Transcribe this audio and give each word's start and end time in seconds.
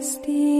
Christi. 0.00 0.59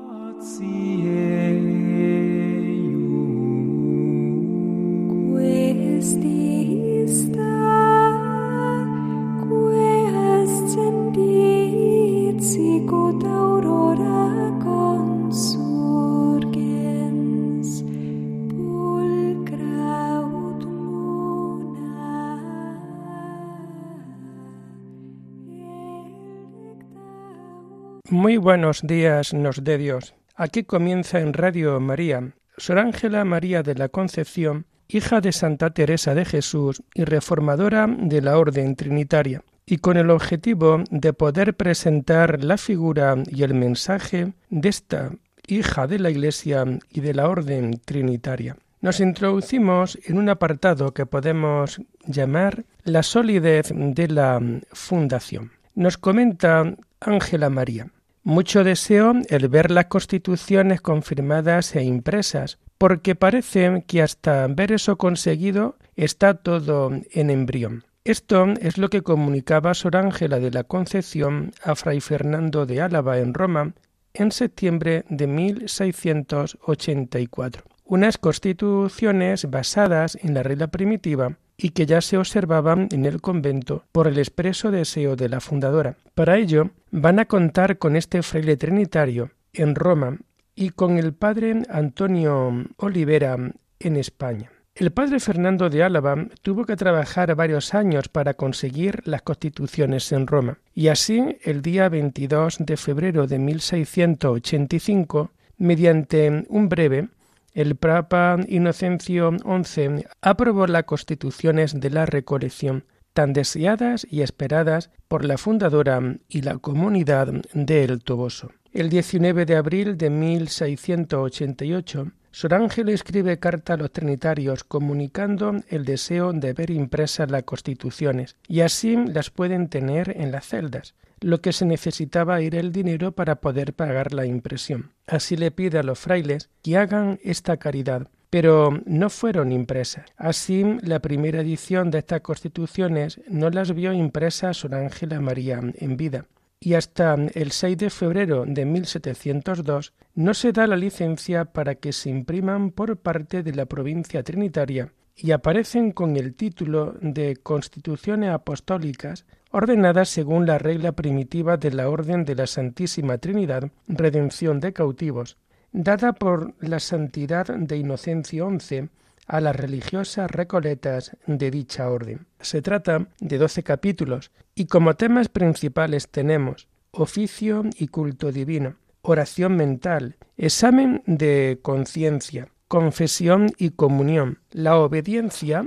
Muy 28.21 28.37
buenos 28.37 28.83
días 28.83 29.33
nos 29.33 29.63
dé 29.63 29.79
Dios. 29.79 30.13
Aquí 30.35 30.63
comienza 30.63 31.19
en 31.19 31.33
Radio 31.33 31.79
María, 31.79 32.35
Sor 32.55 32.77
Ángela 32.77 33.25
María 33.25 33.63
de 33.63 33.73
la 33.73 33.89
Concepción, 33.89 34.67
hija 34.87 35.21
de 35.21 35.31
Santa 35.31 35.71
Teresa 35.71 36.13
de 36.13 36.23
Jesús 36.23 36.83
y 36.93 37.03
reformadora 37.03 37.87
de 37.87 38.21
la 38.21 38.37
Orden 38.37 38.75
Trinitaria, 38.75 39.43
y 39.65 39.77
con 39.77 39.97
el 39.97 40.11
objetivo 40.11 40.83
de 40.91 41.13
poder 41.13 41.55
presentar 41.55 42.43
la 42.43 42.57
figura 42.57 43.15
y 43.25 43.41
el 43.41 43.55
mensaje 43.55 44.33
de 44.51 44.69
esta 44.69 45.13
hija 45.47 45.87
de 45.87 45.97
la 45.97 46.11
Iglesia 46.11 46.63
y 46.91 46.99
de 46.99 47.15
la 47.15 47.27
Orden 47.27 47.81
Trinitaria. 47.83 48.55
Nos 48.81 48.99
introducimos 48.99 49.97
en 50.05 50.19
un 50.19 50.29
apartado 50.29 50.93
que 50.93 51.07
podemos 51.07 51.81
llamar 52.05 52.65
la 52.83 53.01
solidez 53.01 53.71
de 53.73 54.07
la 54.07 54.39
fundación. 54.73 55.53
Nos 55.73 55.97
comenta 55.97 56.75
Ángela 56.99 57.49
María. 57.49 57.89
Mucho 58.23 58.63
deseo 58.63 59.15
el 59.29 59.47
ver 59.47 59.71
las 59.71 59.87
constituciones 59.87 60.79
confirmadas 60.79 61.75
e 61.75 61.81
impresas, 61.83 62.59
porque 62.77 63.15
parece 63.15 63.83
que 63.87 64.03
hasta 64.03 64.45
ver 64.47 64.71
eso 64.71 64.95
conseguido 64.97 65.75
está 65.95 66.35
todo 66.35 66.91
en 67.11 67.31
embrión. 67.31 67.83
Esto 68.03 68.45
es 68.61 68.77
lo 68.77 68.89
que 68.89 69.01
comunicaba 69.01 69.73
Sor 69.73 69.97
Ángela 69.97 70.39
de 70.39 70.51
la 70.51 70.63
Concepción 70.63 71.51
a 71.63 71.73
Fray 71.75 71.99
Fernando 71.99 72.67
de 72.67 72.81
Álava 72.81 73.17
en 73.17 73.33
Roma 73.33 73.73
en 74.13 74.31
septiembre 74.31 75.03
de 75.09 75.25
1684. 75.25 77.63
Unas 77.85 78.19
constituciones 78.19 79.49
basadas 79.49 80.15
en 80.21 80.35
la 80.35 80.43
regla 80.43 80.67
primitiva 80.67 81.39
y 81.61 81.69
que 81.69 81.85
ya 81.85 82.01
se 82.01 82.17
observaban 82.17 82.89
en 82.91 83.05
el 83.05 83.21
convento 83.21 83.85
por 83.91 84.07
el 84.07 84.17
expreso 84.17 84.71
deseo 84.71 85.15
de 85.15 85.29
la 85.29 85.39
fundadora. 85.39 85.95
Para 86.15 86.37
ello, 86.37 86.71
van 86.89 87.19
a 87.19 87.25
contar 87.25 87.77
con 87.77 87.95
este 87.95 88.23
fraile 88.23 88.57
trinitario 88.57 89.31
en 89.53 89.75
Roma 89.75 90.17
y 90.55 90.71
con 90.71 90.97
el 90.97 91.13
padre 91.13 91.61
Antonio 91.69 92.65
Olivera 92.77 93.37
en 93.79 93.95
España. 93.95 94.51
El 94.73 94.91
padre 94.91 95.19
Fernando 95.19 95.69
de 95.69 95.83
Álava 95.83 96.15
tuvo 96.41 96.65
que 96.65 96.77
trabajar 96.77 97.35
varios 97.35 97.73
años 97.73 98.07
para 98.07 98.33
conseguir 98.33 99.01
las 99.05 99.21
constituciones 99.21 100.11
en 100.13 100.27
Roma, 100.27 100.59
y 100.73 100.87
así 100.87 101.37
el 101.43 101.61
día 101.61 101.89
22 101.89 102.57
de 102.59 102.77
febrero 102.77 103.27
de 103.27 103.37
1685, 103.37 105.31
mediante 105.57 106.45
un 106.47 106.69
breve, 106.69 107.09
el 107.53 107.75
Papa 107.75 108.37
Inocencio 108.47 109.31
XI 109.31 110.05
aprobó 110.21 110.67
las 110.67 110.83
constituciones 110.83 111.79
de 111.79 111.89
la 111.89 112.05
recolección, 112.05 112.85
tan 113.13 113.33
deseadas 113.33 114.05
y 114.09 114.21
esperadas 114.21 114.89
por 115.07 115.25
la 115.25 115.37
fundadora 115.37 116.01
y 116.29 116.41
la 116.41 116.57
comunidad 116.57 117.27
de 117.53 117.83
El 117.83 118.03
Toboso. 118.03 118.51
El 118.71 118.89
19 118.89 119.45
de 119.45 119.57
abril 119.57 119.97
de 119.97 120.09
1688, 120.09 122.11
Sor 122.31 122.53
Ángelo 122.53 122.91
escribe 122.91 123.39
carta 123.39 123.73
a 123.73 123.77
los 123.77 123.91
trinitarios 123.91 124.63
comunicando 124.63 125.53
el 125.67 125.83
deseo 125.83 126.31
de 126.31 126.53
ver 126.53 126.71
impresas 126.71 127.29
las 127.29 127.43
constituciones, 127.43 128.37
y 128.47 128.61
así 128.61 128.95
las 128.95 129.29
pueden 129.29 129.67
tener 129.67 130.15
en 130.17 130.31
las 130.31 130.47
celdas, 130.47 130.95
lo 131.19 131.41
que 131.41 131.53
se 131.53 131.65
necesitaba 131.65 132.39
era 132.39 132.59
el 132.59 132.71
dinero 132.71 133.11
para 133.11 133.35
poder 133.35 133.73
pagar 133.73 134.13
la 134.13 134.25
impresión. 134.25 134.91
Así 135.07 135.35
le 135.35 135.51
pide 135.51 135.77
a 135.77 135.83
los 135.83 135.99
frailes 135.99 136.49
que 136.63 136.77
hagan 136.77 137.19
esta 137.21 137.57
caridad, 137.57 138.07
pero 138.29 138.81
no 138.85 139.09
fueron 139.09 139.51
impresas. 139.51 140.05
Así, 140.15 140.65
la 140.81 140.99
primera 140.99 141.41
edición 141.41 141.91
de 141.91 141.99
estas 141.99 142.21
constituciones 142.21 143.19
no 143.27 143.49
las 143.49 143.73
vio 143.73 143.91
impresas 143.91 144.57
Sor 144.57 144.73
Ángela 144.75 145.19
María 145.19 145.59
en 145.75 145.97
vida. 145.97 146.25
Y 146.63 146.75
hasta 146.75 147.15
el 147.15 147.51
6 147.51 147.75
de 147.75 147.89
febrero 147.89 148.45
de 148.45 148.65
1702 148.65 149.93
no 150.13 150.35
se 150.35 150.51
da 150.51 150.67
la 150.67 150.77
licencia 150.77 151.45
para 151.45 151.73
que 151.73 151.91
se 151.91 152.11
impriman 152.11 152.69
por 152.69 152.97
parte 152.97 153.41
de 153.41 153.55
la 153.55 153.65
provincia 153.65 154.21
trinitaria 154.21 154.93
y 155.15 155.31
aparecen 155.31 155.91
con 155.91 156.15
el 156.17 156.35
título 156.35 156.93
de 157.01 157.37
Constituciones 157.37 158.29
Apostólicas 158.29 159.25
ordenadas 159.49 160.09
según 160.09 160.45
la 160.45 160.59
regla 160.59 160.91
primitiva 160.91 161.57
de 161.57 161.71
la 161.71 161.89
Orden 161.89 162.25
de 162.25 162.35
la 162.35 162.45
Santísima 162.45 163.17
Trinidad, 163.17 163.71
redención 163.87 164.59
de 164.59 164.71
cautivos, 164.71 165.37
dada 165.71 166.13
por 166.13 166.53
la 166.59 166.79
Santidad 166.79 167.47
de 167.47 167.77
Inocencio 167.77 168.47
XI 168.59 168.89
a 169.27 169.41
las 169.41 169.55
religiosas 169.55 170.29
recoletas 170.29 171.15
de 171.25 171.51
dicha 171.51 171.89
orden. 171.89 172.27
Se 172.39 172.61
trata 172.61 173.07
de 173.19 173.37
doce 173.37 173.63
capítulos 173.63 174.31
y 174.55 174.65
como 174.65 174.95
temas 174.95 175.29
principales 175.29 176.09
tenemos 176.09 176.67
oficio 176.91 177.63
y 177.77 177.87
culto 177.87 178.31
divino, 178.31 178.75
oración 179.01 179.55
mental, 179.55 180.17
examen 180.37 181.03
de 181.05 181.59
conciencia, 181.61 182.49
confesión 182.67 183.51
y 183.57 183.71
comunión, 183.71 184.39
la 184.51 184.77
obediencia 184.77 185.65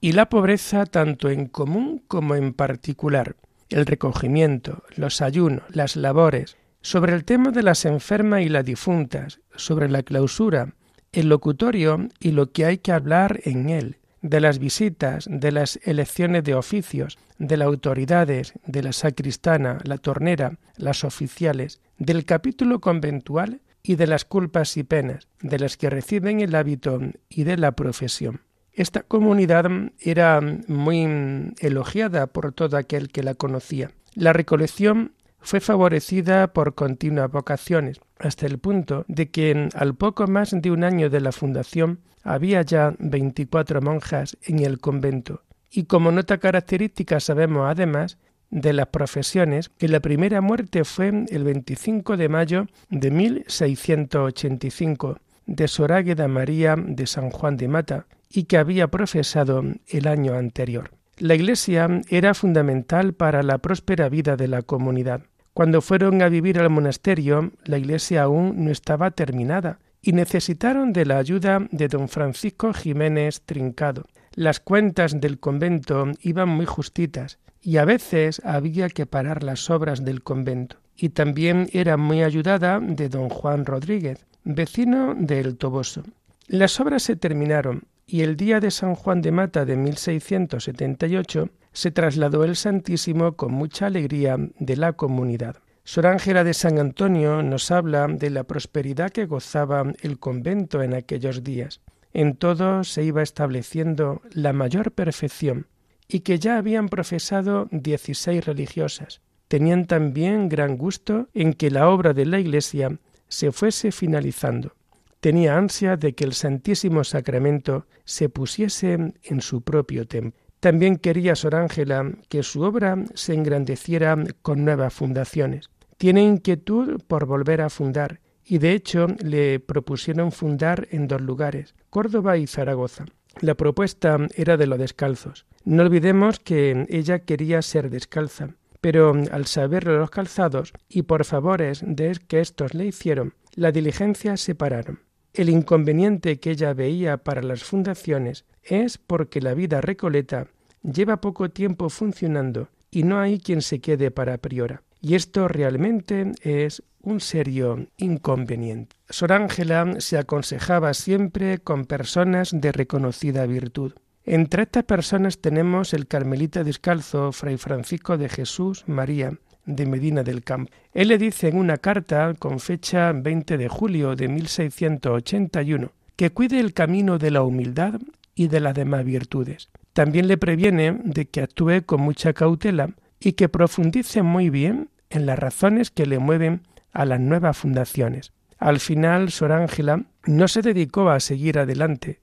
y 0.00 0.12
la 0.12 0.28
pobreza 0.28 0.86
tanto 0.86 1.30
en 1.30 1.46
común 1.46 2.02
como 2.08 2.34
en 2.34 2.52
particular, 2.52 3.36
el 3.68 3.86
recogimiento, 3.86 4.82
los 4.96 5.20
ayunos, 5.22 5.64
las 5.70 5.96
labores, 5.96 6.56
sobre 6.82 7.14
el 7.14 7.24
tema 7.24 7.50
de 7.50 7.62
las 7.62 7.84
enfermas 7.84 8.42
y 8.42 8.48
las 8.48 8.64
difuntas, 8.64 9.40
sobre 9.54 9.88
la 9.88 10.02
clausura, 10.02 10.74
el 11.12 11.28
locutorio 11.28 12.08
y 12.20 12.32
lo 12.32 12.52
que 12.52 12.66
hay 12.66 12.78
que 12.78 12.92
hablar 12.92 13.40
en 13.44 13.68
él, 13.68 13.96
de 14.22 14.40
las 14.40 14.58
visitas, 14.58 15.26
de 15.30 15.50
las 15.50 15.78
elecciones 15.84 16.44
de 16.44 16.54
oficios, 16.54 17.18
de 17.38 17.56
las 17.56 17.66
autoridades, 17.66 18.52
de 18.66 18.82
la 18.82 18.92
sacristana, 18.92 19.78
la 19.84 19.98
tornera, 19.98 20.58
las 20.76 21.04
oficiales, 21.04 21.80
del 21.98 22.24
capítulo 22.24 22.80
conventual 22.80 23.60
y 23.82 23.96
de 23.96 24.06
las 24.06 24.24
culpas 24.24 24.76
y 24.76 24.82
penas, 24.82 25.26
de 25.40 25.58
las 25.58 25.76
que 25.76 25.90
reciben 25.90 26.40
el 26.40 26.54
hábito 26.54 27.00
y 27.28 27.44
de 27.44 27.56
la 27.56 27.72
profesión. 27.72 28.42
Esta 28.72 29.02
comunidad 29.02 29.68
era 29.98 30.40
muy 30.68 31.52
elogiada 31.58 32.26
por 32.28 32.52
todo 32.52 32.76
aquel 32.76 33.08
que 33.08 33.22
la 33.22 33.34
conocía. 33.34 33.90
La 34.14 34.32
recolección 34.32 35.12
fue 35.40 35.60
favorecida 35.60 36.52
por 36.52 36.74
continuas 36.74 37.30
vocaciones, 37.30 38.00
hasta 38.18 38.46
el 38.46 38.58
punto 38.58 39.04
de 39.08 39.30
que 39.30 39.68
al 39.74 39.94
poco 39.94 40.26
más 40.26 40.50
de 40.52 40.70
un 40.70 40.84
año 40.84 41.10
de 41.10 41.20
la 41.20 41.32
fundación 41.32 42.00
había 42.22 42.62
ya 42.62 42.94
veinticuatro 42.98 43.80
monjas 43.80 44.36
en 44.42 44.60
el 44.60 44.78
convento. 44.78 45.42
Y 45.70 45.84
como 45.84 46.12
nota 46.12 46.38
característica 46.38 47.20
sabemos 47.20 47.68
además 47.68 48.18
de 48.50 48.72
las 48.72 48.88
profesiones 48.88 49.68
que 49.68 49.88
la 49.88 50.00
primera 50.00 50.40
muerte 50.40 50.84
fue 50.84 51.24
el 51.28 51.44
25 51.44 52.16
de 52.16 52.28
mayo 52.28 52.66
de 52.88 53.10
1685 53.10 55.18
de 55.46 55.68
Sorágueda 55.68 56.28
María 56.28 56.76
de 56.76 57.06
San 57.06 57.30
Juan 57.30 57.56
de 57.56 57.68
Mata, 57.68 58.06
y 58.30 58.44
que 58.44 58.56
había 58.56 58.88
profesado 58.88 59.62
el 59.88 60.06
año 60.06 60.34
anterior. 60.34 60.92
La 61.18 61.34
Iglesia 61.34 61.88
era 62.08 62.32
fundamental 62.32 63.12
para 63.12 63.42
la 63.42 63.58
próspera 63.58 64.08
vida 64.08 64.36
de 64.36 64.48
la 64.48 64.62
comunidad. 64.62 65.22
Cuando 65.52 65.80
fueron 65.80 66.22
a 66.22 66.28
vivir 66.28 66.58
al 66.58 66.70
monasterio, 66.70 67.52
la 67.64 67.78
iglesia 67.78 68.22
aún 68.22 68.64
no 68.64 68.70
estaba 68.70 69.10
terminada 69.10 69.80
y 70.00 70.12
necesitaron 70.12 70.92
de 70.92 71.04
la 71.04 71.18
ayuda 71.18 71.66
de 71.70 71.88
don 71.88 72.08
Francisco 72.08 72.72
Jiménez 72.72 73.42
Trincado. 73.42 74.04
Las 74.32 74.60
cuentas 74.60 75.20
del 75.20 75.40
convento 75.40 76.06
iban 76.22 76.48
muy 76.48 76.66
justitas 76.66 77.38
y 77.60 77.76
a 77.76 77.84
veces 77.84 78.40
había 78.44 78.88
que 78.88 79.06
parar 79.06 79.42
las 79.42 79.68
obras 79.70 80.04
del 80.04 80.22
convento. 80.22 80.76
Y 80.96 81.10
también 81.10 81.68
era 81.72 81.96
muy 81.96 82.22
ayudada 82.22 82.80
de 82.80 83.08
don 83.08 83.28
Juan 83.28 83.64
Rodríguez, 83.66 84.24
vecino 84.44 85.14
de 85.14 85.40
El 85.40 85.56
Toboso. 85.56 86.04
Las 86.46 86.80
obras 86.80 87.02
se 87.02 87.16
terminaron 87.16 87.84
y 88.10 88.22
el 88.22 88.36
día 88.36 88.58
de 88.58 88.72
San 88.72 88.96
Juan 88.96 89.22
de 89.22 89.30
Mata 89.30 89.64
de 89.64 89.76
1678 89.76 91.48
se 91.72 91.90
trasladó 91.92 92.42
el 92.42 92.56
Santísimo 92.56 93.36
con 93.36 93.52
mucha 93.52 93.86
alegría 93.86 94.36
de 94.58 94.76
la 94.76 94.94
comunidad. 94.94 95.56
Sor 95.84 96.08
Ángela 96.08 96.42
de 96.42 96.52
San 96.52 96.78
Antonio 96.78 97.42
nos 97.42 97.70
habla 97.70 98.08
de 98.08 98.30
la 98.30 98.44
prosperidad 98.44 99.10
que 99.10 99.26
gozaba 99.26 99.84
el 100.02 100.18
convento 100.18 100.82
en 100.82 100.94
aquellos 100.94 101.44
días. 101.44 101.80
En 102.12 102.34
todo 102.34 102.82
se 102.82 103.04
iba 103.04 103.22
estableciendo 103.22 104.22
la 104.32 104.52
mayor 104.52 104.90
perfección 104.90 105.68
y 106.08 106.20
que 106.20 106.40
ya 106.40 106.58
habían 106.58 106.88
profesado 106.88 107.68
dieciséis 107.70 108.44
religiosas. 108.44 109.20
Tenían 109.46 109.86
también 109.86 110.48
gran 110.48 110.76
gusto 110.76 111.28
en 111.32 111.54
que 111.54 111.70
la 111.70 111.88
obra 111.88 112.12
de 112.12 112.26
la 112.26 112.40
Iglesia 112.40 112.98
se 113.28 113.52
fuese 113.52 113.92
finalizando. 113.92 114.72
Tenía 115.20 115.58
ansia 115.58 115.96
de 115.96 116.14
que 116.14 116.24
el 116.24 116.32
Santísimo 116.32 117.04
Sacramento 117.04 117.86
se 118.04 118.30
pusiese 118.30 119.12
en 119.22 119.40
su 119.42 119.60
propio 119.60 120.06
templo. 120.06 120.40
También 120.60 120.96
quería 120.96 121.36
Sor 121.36 121.54
Ángela 121.54 122.10
que 122.28 122.42
su 122.42 122.62
obra 122.62 122.96
se 123.14 123.34
engrandeciera 123.34 124.16
con 124.42 124.64
nuevas 124.64 124.92
fundaciones. 124.94 125.70
Tiene 125.98 126.22
inquietud 126.22 127.02
por 127.06 127.26
volver 127.26 127.60
a 127.60 127.70
fundar 127.70 128.20
y 128.44 128.58
de 128.58 128.72
hecho 128.72 129.06
le 129.22 129.60
propusieron 129.60 130.32
fundar 130.32 130.88
en 130.90 131.06
dos 131.06 131.20
lugares, 131.20 131.74
Córdoba 131.90 132.38
y 132.38 132.46
Zaragoza. 132.46 133.04
La 133.40 133.54
propuesta 133.54 134.18
era 134.34 134.56
de 134.56 134.66
los 134.66 134.78
descalzos. 134.78 135.46
No 135.64 135.82
olvidemos 135.82 136.40
que 136.40 136.86
ella 136.88 137.20
quería 137.20 137.62
ser 137.62 137.90
descalza, 137.90 138.54
pero 138.80 139.12
al 139.30 139.46
saber 139.46 139.86
los 139.86 140.10
calzados 140.10 140.72
y 140.88 141.02
por 141.02 141.24
favores 141.24 141.82
de 141.86 142.18
que 142.26 142.40
éstos 142.40 142.74
le 142.74 142.86
hicieron, 142.86 143.34
la 143.54 143.70
diligencia 143.70 144.36
se 144.36 144.54
pararon. 144.54 145.00
El 145.32 145.48
inconveniente 145.48 146.40
que 146.40 146.50
ella 146.50 146.74
veía 146.74 147.18
para 147.18 147.42
las 147.42 147.62
fundaciones 147.62 148.44
es 148.62 148.98
porque 148.98 149.40
la 149.40 149.54
vida 149.54 149.80
recoleta 149.80 150.48
lleva 150.82 151.20
poco 151.20 151.50
tiempo 151.50 151.88
funcionando 151.88 152.68
y 152.90 153.04
no 153.04 153.20
hay 153.20 153.38
quien 153.38 153.62
se 153.62 153.80
quede 153.80 154.10
para 154.10 154.38
priora. 154.38 154.82
Y 155.00 155.14
esto 155.14 155.48
realmente 155.48 156.32
es 156.42 156.82
un 157.02 157.20
serio 157.20 157.86
inconveniente. 157.96 158.96
Sor 159.08 159.32
Ángela 159.32 160.00
se 160.00 160.18
aconsejaba 160.18 160.92
siempre 160.94 161.58
con 161.58 161.86
personas 161.86 162.50
de 162.52 162.72
reconocida 162.72 163.46
virtud. 163.46 163.92
Entre 164.24 164.64
estas 164.64 164.84
personas 164.84 165.38
tenemos 165.38 165.94
el 165.94 166.06
carmelita 166.06 166.62
descalzo 166.62 167.32
Fray 167.32 167.56
Francisco 167.56 168.18
de 168.18 168.28
Jesús 168.28 168.84
María, 168.86 169.38
de 169.66 169.86
Medina 169.86 170.22
del 170.22 170.42
Campo. 170.42 170.72
Él 170.92 171.08
le 171.08 171.18
dice 171.18 171.48
en 171.48 171.56
una 171.56 171.78
carta 171.78 172.34
con 172.38 172.60
fecha 172.60 173.12
20 173.12 173.58
de 173.58 173.68
julio 173.68 174.16
de 174.16 174.28
1681 174.28 175.92
que 176.16 176.30
cuide 176.30 176.60
el 176.60 176.74
camino 176.74 177.18
de 177.18 177.30
la 177.30 177.42
humildad 177.42 178.00
y 178.34 178.48
de 178.48 178.60
las 178.60 178.74
demás 178.74 179.04
virtudes. 179.04 179.70
También 179.92 180.28
le 180.28 180.38
previene 180.38 181.00
de 181.04 181.26
que 181.26 181.42
actúe 181.42 181.82
con 181.84 182.00
mucha 182.00 182.32
cautela 182.32 182.90
y 183.18 183.32
que 183.32 183.48
profundice 183.48 184.22
muy 184.22 184.50
bien 184.50 184.90
en 185.10 185.26
las 185.26 185.38
razones 185.38 185.90
que 185.90 186.06
le 186.06 186.18
mueven 186.18 186.62
a 186.92 187.04
las 187.04 187.20
nuevas 187.20 187.56
fundaciones. 187.56 188.32
Al 188.58 188.80
final, 188.80 189.30
Sor 189.30 189.52
Ángela 189.52 190.04
no 190.26 190.48
se 190.48 190.62
dedicó 190.62 191.10
a 191.10 191.20
seguir 191.20 191.58
adelante, 191.58 192.20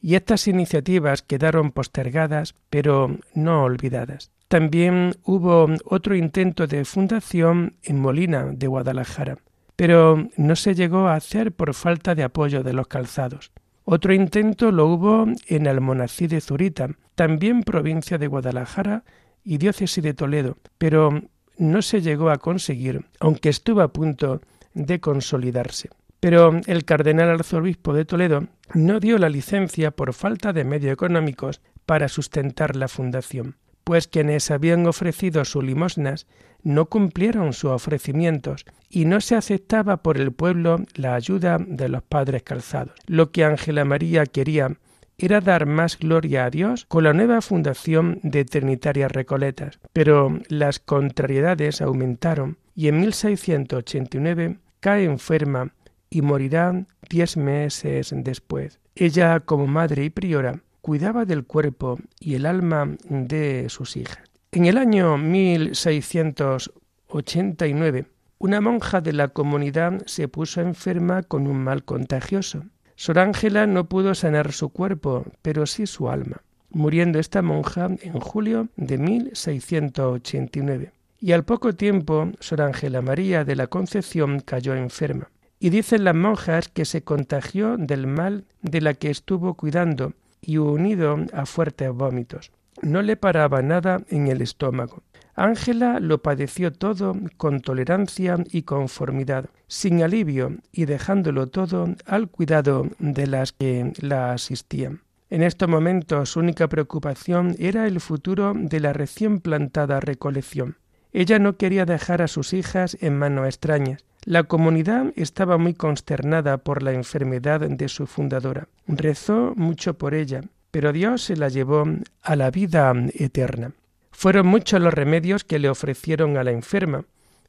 y 0.00 0.14
estas 0.16 0.46
iniciativas 0.48 1.22
quedaron 1.22 1.72
postergadas, 1.72 2.54
pero 2.70 3.18
no 3.34 3.64
olvidadas. 3.64 4.30
También 4.48 5.16
hubo 5.24 5.68
otro 5.84 6.14
intento 6.14 6.66
de 6.66 6.84
fundación 6.84 7.76
en 7.82 8.00
Molina 8.00 8.44
de 8.52 8.66
Guadalajara, 8.66 9.38
pero 9.74 10.28
no 10.36 10.56
se 10.56 10.74
llegó 10.74 11.08
a 11.08 11.14
hacer 11.14 11.52
por 11.52 11.74
falta 11.74 12.14
de 12.14 12.24
apoyo 12.24 12.62
de 12.62 12.72
los 12.72 12.86
calzados. 12.86 13.52
Otro 13.84 14.12
intento 14.14 14.70
lo 14.70 14.86
hubo 14.86 15.26
en 15.46 15.66
Almonací 15.66 16.26
de 16.26 16.40
Zurita, 16.40 16.88
también 17.14 17.62
provincia 17.62 18.18
de 18.18 18.26
Guadalajara 18.26 19.04
y 19.42 19.58
diócesis 19.58 20.02
de 20.02 20.14
Toledo, 20.14 20.56
pero 20.78 21.22
no 21.58 21.82
se 21.82 22.00
llegó 22.00 22.30
a 22.30 22.38
conseguir, 22.38 23.04
aunque 23.20 23.48
estuvo 23.48 23.80
a 23.80 23.92
punto 23.92 24.40
de 24.72 25.00
consolidarse. 25.00 25.90
Pero 26.20 26.60
el 26.66 26.84
cardenal 26.84 27.28
arzobispo 27.28 27.92
de 27.92 28.06
Toledo 28.06 28.46
no 28.72 29.00
dio 29.00 29.18
la 29.18 29.28
licencia 29.28 29.90
por 29.90 30.14
falta 30.14 30.52
de 30.52 30.64
medios 30.64 30.92
económicos 30.92 31.60
para 31.84 32.08
sustentar 32.08 32.76
la 32.76 32.88
fundación 32.88 33.56
pues 33.84 34.08
quienes 34.08 34.50
habían 34.50 34.86
ofrecido 34.86 35.44
sus 35.44 35.62
limosnas 35.62 36.26
no 36.62 36.86
cumplieron 36.86 37.52
sus 37.52 37.70
ofrecimientos 37.70 38.64
y 38.88 39.04
no 39.04 39.20
se 39.20 39.36
aceptaba 39.36 39.98
por 39.98 40.18
el 40.18 40.32
pueblo 40.32 40.84
la 40.94 41.14
ayuda 41.14 41.58
de 41.58 41.88
los 41.88 42.02
padres 42.02 42.42
calzados. 42.42 42.94
Lo 43.06 43.30
que 43.30 43.44
Ángela 43.44 43.84
María 43.84 44.24
quería 44.24 44.78
era 45.18 45.40
dar 45.40 45.66
más 45.66 45.98
gloria 45.98 46.46
a 46.46 46.50
Dios 46.50 46.86
con 46.86 47.04
la 47.04 47.12
nueva 47.12 47.40
fundación 47.40 48.18
de 48.22 48.44
Trinitarias 48.44 49.12
Recoletas, 49.12 49.78
pero 49.92 50.40
las 50.48 50.80
contrariedades 50.80 51.80
aumentaron 51.82 52.58
y 52.74 52.88
en 52.88 53.00
1689 53.00 54.58
cae 54.80 55.04
enferma 55.04 55.72
y 56.10 56.22
morirá 56.22 56.86
diez 57.08 57.36
meses 57.36 58.12
después. 58.16 58.80
Ella, 58.94 59.40
como 59.40 59.66
madre 59.66 60.04
y 60.04 60.10
priora, 60.10 60.60
cuidaba 60.84 61.24
del 61.24 61.46
cuerpo 61.46 61.98
y 62.20 62.34
el 62.34 62.44
alma 62.44 62.94
de 63.08 63.70
sus 63.70 63.96
hijas. 63.96 64.18
En 64.52 64.66
el 64.66 64.76
año 64.76 65.16
1689, 65.16 68.04
una 68.36 68.60
monja 68.60 69.00
de 69.00 69.14
la 69.14 69.28
comunidad 69.28 70.02
se 70.04 70.28
puso 70.28 70.60
enferma 70.60 71.22
con 71.22 71.46
un 71.46 71.56
mal 71.56 71.84
contagioso. 71.84 72.64
Sor 72.96 73.18
Ángela 73.18 73.66
no 73.66 73.88
pudo 73.88 74.14
sanar 74.14 74.52
su 74.52 74.68
cuerpo, 74.68 75.24
pero 75.40 75.64
sí 75.64 75.86
su 75.86 76.10
alma, 76.10 76.42
muriendo 76.68 77.18
esta 77.18 77.40
monja 77.40 77.88
en 78.02 78.20
julio 78.20 78.68
de 78.76 78.98
1689. 78.98 80.92
Y 81.18 81.32
al 81.32 81.46
poco 81.46 81.72
tiempo, 81.72 82.30
Sor 82.40 82.60
Ángela 82.60 83.00
María 83.00 83.46
de 83.46 83.56
la 83.56 83.68
Concepción 83.68 84.40
cayó 84.40 84.74
enferma. 84.74 85.30
Y 85.58 85.70
dicen 85.70 86.04
las 86.04 86.14
monjas 86.14 86.68
que 86.68 86.84
se 86.84 87.04
contagió 87.04 87.78
del 87.78 88.06
mal 88.06 88.44
de 88.60 88.82
la 88.82 88.92
que 88.92 89.08
estuvo 89.08 89.54
cuidando 89.54 90.12
y 90.46 90.58
unido 90.58 91.16
a 91.32 91.46
fuertes 91.46 91.90
vómitos. 91.90 92.52
No 92.82 93.02
le 93.02 93.16
paraba 93.16 93.62
nada 93.62 94.02
en 94.08 94.26
el 94.28 94.42
estómago. 94.42 95.02
Ángela 95.36 95.98
lo 95.98 96.22
padeció 96.22 96.72
todo 96.72 97.16
con 97.36 97.60
tolerancia 97.60 98.36
y 98.52 98.62
conformidad, 98.62 99.46
sin 99.66 100.02
alivio 100.02 100.58
y 100.70 100.84
dejándolo 100.84 101.48
todo 101.48 101.88
al 102.06 102.28
cuidado 102.28 102.88
de 102.98 103.26
las 103.26 103.52
que 103.52 103.92
la 104.00 104.32
asistían. 104.32 105.02
En 105.30 105.42
estos 105.42 105.68
momentos 105.68 106.30
su 106.30 106.40
única 106.40 106.68
preocupación 106.68 107.56
era 107.58 107.86
el 107.86 108.00
futuro 108.00 108.52
de 108.54 108.78
la 108.78 108.92
recién 108.92 109.40
plantada 109.40 109.98
recolección. 109.98 110.76
Ella 111.12 111.38
no 111.38 111.56
quería 111.56 111.84
dejar 111.84 112.22
a 112.22 112.28
sus 112.28 112.52
hijas 112.52 112.96
en 113.00 113.16
manos 113.18 113.46
extrañas. 113.46 114.04
La 114.26 114.44
comunidad 114.44 115.12
estaba 115.16 115.58
muy 115.58 115.74
consternada 115.74 116.56
por 116.56 116.82
la 116.82 116.92
enfermedad 116.92 117.60
de 117.60 117.88
su 117.88 118.06
fundadora. 118.06 118.68
Rezó 118.86 119.52
mucho 119.54 119.98
por 119.98 120.14
ella, 120.14 120.40
pero 120.70 120.94
Dios 120.94 121.22
se 121.22 121.36
la 121.36 121.50
llevó 121.50 121.84
a 122.22 122.34
la 122.34 122.50
vida 122.50 122.94
eterna. 123.12 123.72
Fueron 124.12 124.46
muchos 124.46 124.80
los 124.80 124.94
remedios 124.94 125.44
que 125.44 125.58
le 125.58 125.68
ofrecieron 125.68 126.38
a 126.38 126.44
la 126.44 126.52
enferma. 126.52 127.04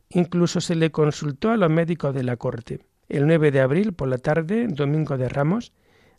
Incluso 0.09 0.59
se 0.59 0.75
le 0.75 0.91
consultó 0.91 1.51
a 1.51 1.57
los 1.57 1.69
médicos 1.69 2.13
de 2.13 2.23
la 2.23 2.35
corte. 2.35 2.81
El 3.07 3.25
9 3.25 3.51
de 3.51 3.61
abril 3.61 3.93
por 3.93 4.09
la 4.09 4.17
tarde, 4.17 4.67
domingo 4.67 5.17
de 5.17 5.29
Ramos, 5.29 5.71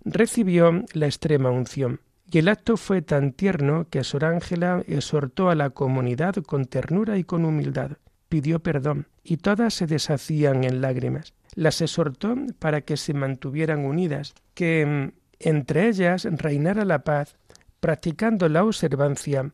recibió 0.06 0.84
la 0.94 1.04
extrema 1.04 1.50
unción. 1.50 2.00
Y 2.30 2.38
el 2.38 2.48
acto 2.48 2.78
fue 2.78 3.02
tan 3.02 3.32
tierno 3.32 3.88
que 3.90 4.04
Sor 4.04 4.24
Ángela 4.24 4.82
exhortó 4.88 5.50
a 5.50 5.54
la 5.54 5.68
comunidad 5.68 6.36
con 6.36 6.64
ternura 6.64 7.18
y 7.18 7.24
con 7.24 7.44
humildad. 7.44 7.98
Pidió 8.36 8.58
perdón, 8.58 9.06
y 9.24 9.38
todas 9.38 9.72
se 9.72 9.86
deshacían 9.86 10.62
en 10.64 10.82
lágrimas. 10.82 11.32
Las 11.54 11.80
exhortó 11.80 12.36
para 12.58 12.82
que 12.82 12.98
se 12.98 13.14
mantuvieran 13.14 13.86
unidas, 13.86 14.34
que 14.52 14.84
mm, 14.84 15.18
entre 15.38 15.88
ellas 15.88 16.28
reinara 16.30 16.84
la 16.84 16.98
paz, 16.98 17.38
practicando 17.80 18.50
la 18.50 18.62
observancia 18.62 19.52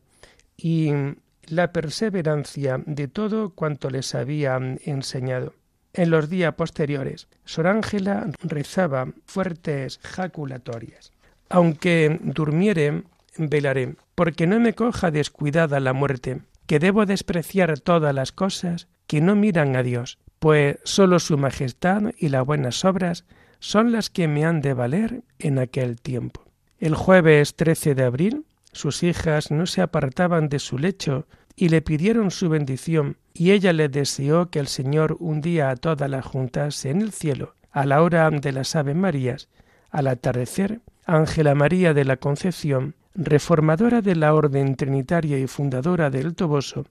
y 0.57 0.91
mm, 0.91 1.15
la 1.47 1.71
perseverancia 1.71 2.83
de 2.85 3.07
todo 3.07 3.51
cuanto 3.51 3.89
les 3.89 4.15
había 4.15 4.59
mm, 4.59 4.79
enseñado. 4.83 5.53
En 5.93 6.09
los 6.09 6.29
días 6.29 6.53
posteriores, 6.55 7.29
Sor 7.45 7.67
Ángela 7.67 8.31
rezaba 8.41 9.07
fuertes 9.25 10.01
jaculatorias. 10.03 11.13
Aunque 11.47 12.19
durmiere, 12.21 13.03
velaré, 13.37 13.95
porque 14.13 14.45
no 14.45 14.59
me 14.59 14.73
coja 14.73 15.09
descuidada 15.09 15.79
la 15.79 15.93
muerte, 15.93 16.41
que 16.65 16.79
debo 16.79 17.05
despreciar 17.05 17.79
todas 17.79 18.13
las 18.13 18.31
cosas 18.31 18.87
que 19.07 19.21
no 19.21 19.35
miran 19.35 19.75
a 19.75 19.83
Dios, 19.83 20.19
pues 20.39 20.77
sólo 20.83 21.19
su 21.19 21.37
majestad 21.37 22.11
y 22.17 22.29
las 22.29 22.45
buenas 22.45 22.83
obras 22.85 23.25
son 23.59 23.91
las 23.91 24.09
que 24.09 24.27
me 24.27 24.45
han 24.45 24.61
de 24.61 24.73
valer 24.73 25.23
en 25.39 25.59
aquel 25.59 26.01
tiempo. 26.01 26.43
El 26.79 26.95
jueves 26.95 27.55
13 27.55 27.95
de 27.95 28.03
abril, 28.03 28.45
sus 28.73 29.03
hijas 29.03 29.51
no 29.51 29.65
se 29.65 29.81
apartaban 29.81 30.49
de 30.49 30.59
su 30.59 30.77
lecho 30.77 31.27
y 31.55 31.69
le 31.69 31.81
pidieron 31.81 32.31
su 32.31 32.49
bendición, 32.49 33.17
y 33.33 33.51
ella 33.51 33.71
le 33.71 33.87
deseó 33.87 34.49
que 34.49 34.59
el 34.59 34.67
Señor 34.67 35.15
un 35.19 35.41
día 35.41 35.69
a 35.69 35.75
todas 35.75 36.09
las 36.09 36.25
juntase 36.25 36.89
en 36.89 37.01
el 37.01 37.11
cielo, 37.11 37.55
a 37.71 37.85
la 37.85 38.01
hora 38.01 38.29
de 38.29 38.51
las 38.51 38.75
Ave 38.75 38.95
Marías, 38.95 39.49
al 39.91 40.07
atardecer, 40.07 40.81
Ángela 41.05 41.55
María 41.55 41.93
de 41.93 42.05
la 42.05 42.17
Concepción, 42.17 42.95
reformadora 43.15 44.01
de 44.01 44.15
la 44.15 44.33
Orden 44.33 44.75
Trinitaria 44.75 45.37
y 45.37 45.47
fundadora 45.47 46.09
del 46.09 46.35
Toboso, 46.35 46.85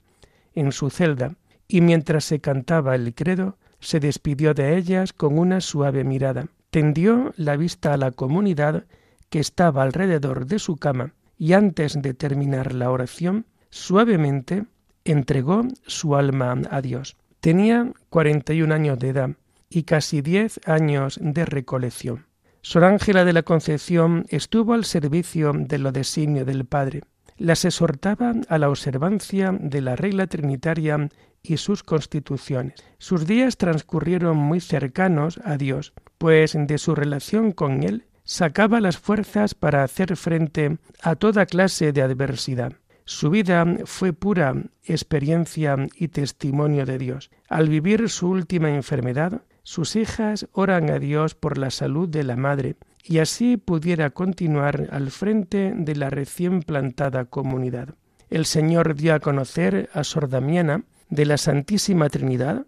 en 0.54 0.72
su 0.72 0.90
celda, 0.90 1.34
y 1.68 1.80
mientras 1.80 2.24
se 2.24 2.40
cantaba 2.40 2.94
el 2.94 3.14
credo, 3.14 3.56
se 3.80 3.98
despidió 3.98 4.54
de 4.54 4.76
ellas 4.76 5.12
con 5.12 5.38
una 5.38 5.60
suave 5.60 6.04
mirada. 6.04 6.46
Tendió 6.70 7.32
la 7.36 7.56
vista 7.56 7.92
a 7.92 7.96
la 7.96 8.10
comunidad 8.10 8.84
que 9.30 9.40
estaba 9.40 9.82
alrededor 9.82 10.46
de 10.46 10.58
su 10.58 10.76
cama, 10.76 11.14
y 11.38 11.54
antes 11.54 12.00
de 12.00 12.14
terminar 12.14 12.72
la 12.72 12.90
oración, 12.90 13.46
suavemente 13.70 14.64
entregó 15.04 15.62
su 15.86 16.14
alma 16.14 16.60
a 16.70 16.80
Dios. 16.80 17.16
Tenía 17.40 17.92
cuarenta 18.10 18.52
y 18.52 18.62
un 18.62 18.70
años 18.70 18.98
de 18.98 19.08
edad 19.08 19.30
y 19.68 19.82
casi 19.82 20.20
diez 20.20 20.60
años 20.66 21.18
de 21.20 21.44
recolección. 21.44 22.26
Sor 22.64 22.84
Ángela 22.84 23.24
de 23.24 23.32
la 23.32 23.42
Concepción 23.42 24.24
estuvo 24.28 24.72
al 24.72 24.84
servicio 24.84 25.52
de 25.52 25.78
lo 25.78 25.90
designio 25.90 26.44
del 26.44 26.64
Padre. 26.64 27.02
Las 27.36 27.64
exhortaba 27.64 28.34
a 28.48 28.58
la 28.58 28.70
observancia 28.70 29.52
de 29.52 29.80
la 29.80 29.96
regla 29.96 30.28
trinitaria 30.28 31.08
y 31.42 31.56
sus 31.56 31.82
constituciones. 31.82 32.74
Sus 32.98 33.26
días 33.26 33.56
transcurrieron 33.56 34.36
muy 34.36 34.60
cercanos 34.60 35.40
a 35.44 35.56
Dios, 35.56 35.92
pues 36.18 36.56
de 36.56 36.78
su 36.78 36.94
relación 36.94 37.50
con 37.50 37.82
Él 37.82 38.06
sacaba 38.22 38.80
las 38.80 38.96
fuerzas 38.96 39.56
para 39.56 39.82
hacer 39.82 40.16
frente 40.16 40.78
a 41.02 41.16
toda 41.16 41.46
clase 41.46 41.92
de 41.92 42.02
adversidad. 42.02 42.74
Su 43.04 43.30
vida 43.30 43.66
fue 43.86 44.12
pura 44.12 44.54
experiencia 44.84 45.76
y 45.96 46.08
testimonio 46.08 46.86
de 46.86 46.98
Dios. 46.98 47.30
Al 47.48 47.68
vivir 47.68 48.08
su 48.08 48.28
última 48.28 48.70
enfermedad, 48.70 49.42
sus 49.62 49.96
hijas 49.96 50.48
oran 50.52 50.90
a 50.90 50.98
Dios 50.98 51.34
por 51.34 51.58
la 51.58 51.70
salud 51.70 52.08
de 52.08 52.24
la 52.24 52.36
madre 52.36 52.76
y 53.04 53.18
así 53.18 53.56
pudiera 53.56 54.10
continuar 54.10 54.88
al 54.90 55.10
frente 55.10 55.72
de 55.76 55.96
la 55.96 56.10
recién 56.10 56.62
plantada 56.62 57.24
comunidad. 57.24 57.94
El 58.30 58.46
Señor 58.46 58.94
dio 58.94 59.14
a 59.14 59.20
conocer 59.20 59.90
a 59.92 60.04
Sor 60.04 60.28
Damiana 60.28 60.84
de 61.10 61.26
la 61.26 61.36
Santísima 61.36 62.08
Trinidad, 62.08 62.64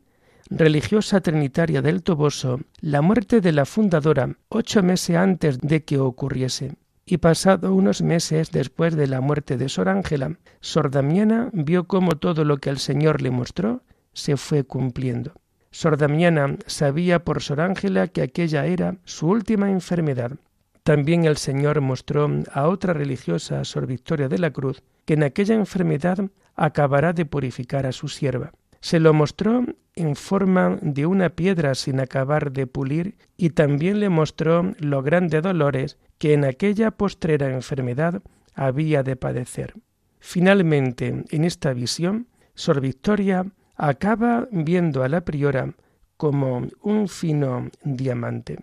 religiosa 0.50 1.20
trinitaria 1.20 1.82
del 1.82 2.02
Toboso, 2.02 2.60
la 2.80 3.00
muerte 3.00 3.40
de 3.40 3.52
la 3.52 3.64
fundadora 3.64 4.36
ocho 4.48 4.82
meses 4.82 5.16
antes 5.16 5.58
de 5.60 5.84
que 5.84 5.98
ocurriese. 5.98 6.74
Y 7.06 7.18
pasado 7.18 7.74
unos 7.74 8.02
meses 8.02 8.50
después 8.50 8.94
de 8.96 9.06
la 9.06 9.20
muerte 9.20 9.56
de 9.56 9.68
Sor 9.68 9.88
Ángela, 9.88 10.38
Sor 10.60 10.90
Damiana 10.90 11.50
vio 11.52 11.84
cómo 11.84 12.16
todo 12.16 12.44
lo 12.44 12.58
que 12.58 12.70
el 12.70 12.78
Señor 12.78 13.20
le 13.20 13.30
mostró 13.30 13.82
se 14.12 14.36
fue 14.36 14.64
cumpliendo. 14.64 15.32
Sor 15.74 15.96
Damiana 15.96 16.56
sabía 16.66 17.24
por 17.24 17.42
Sor 17.42 17.60
Ángela 17.60 18.06
que 18.06 18.22
aquella 18.22 18.64
era 18.64 18.94
su 19.04 19.26
última 19.26 19.72
enfermedad. 19.72 20.30
También 20.84 21.24
el 21.24 21.36
Señor 21.36 21.80
mostró 21.80 22.30
a 22.52 22.68
otra 22.68 22.92
religiosa, 22.92 23.64
Sor 23.64 23.88
Victoria 23.88 24.28
de 24.28 24.38
la 24.38 24.52
Cruz, 24.52 24.84
que 25.04 25.14
en 25.14 25.24
aquella 25.24 25.56
enfermedad 25.56 26.30
acabará 26.54 27.12
de 27.12 27.26
purificar 27.26 27.86
a 27.86 27.92
su 27.92 28.06
sierva. 28.06 28.52
Se 28.80 29.00
lo 29.00 29.12
mostró 29.14 29.64
en 29.96 30.14
forma 30.14 30.78
de 30.80 31.06
una 31.06 31.30
piedra 31.30 31.74
sin 31.74 31.98
acabar 31.98 32.52
de 32.52 32.68
pulir 32.68 33.16
y 33.36 33.50
también 33.50 33.98
le 33.98 34.10
mostró 34.10 34.74
los 34.78 35.02
grandes 35.02 35.42
dolores 35.42 35.98
que 36.18 36.34
en 36.34 36.44
aquella 36.44 36.92
postrera 36.92 37.52
enfermedad 37.52 38.22
había 38.54 39.02
de 39.02 39.16
padecer. 39.16 39.74
Finalmente, 40.20 41.24
en 41.28 41.42
esta 41.42 41.72
visión, 41.72 42.28
Sor 42.54 42.80
Victoria 42.80 43.46
acaba 43.76 44.48
viendo 44.50 45.02
a 45.02 45.08
la 45.08 45.22
priora 45.22 45.72
como 46.16 46.68
un 46.82 47.08
fino 47.08 47.70
diamante. 47.82 48.58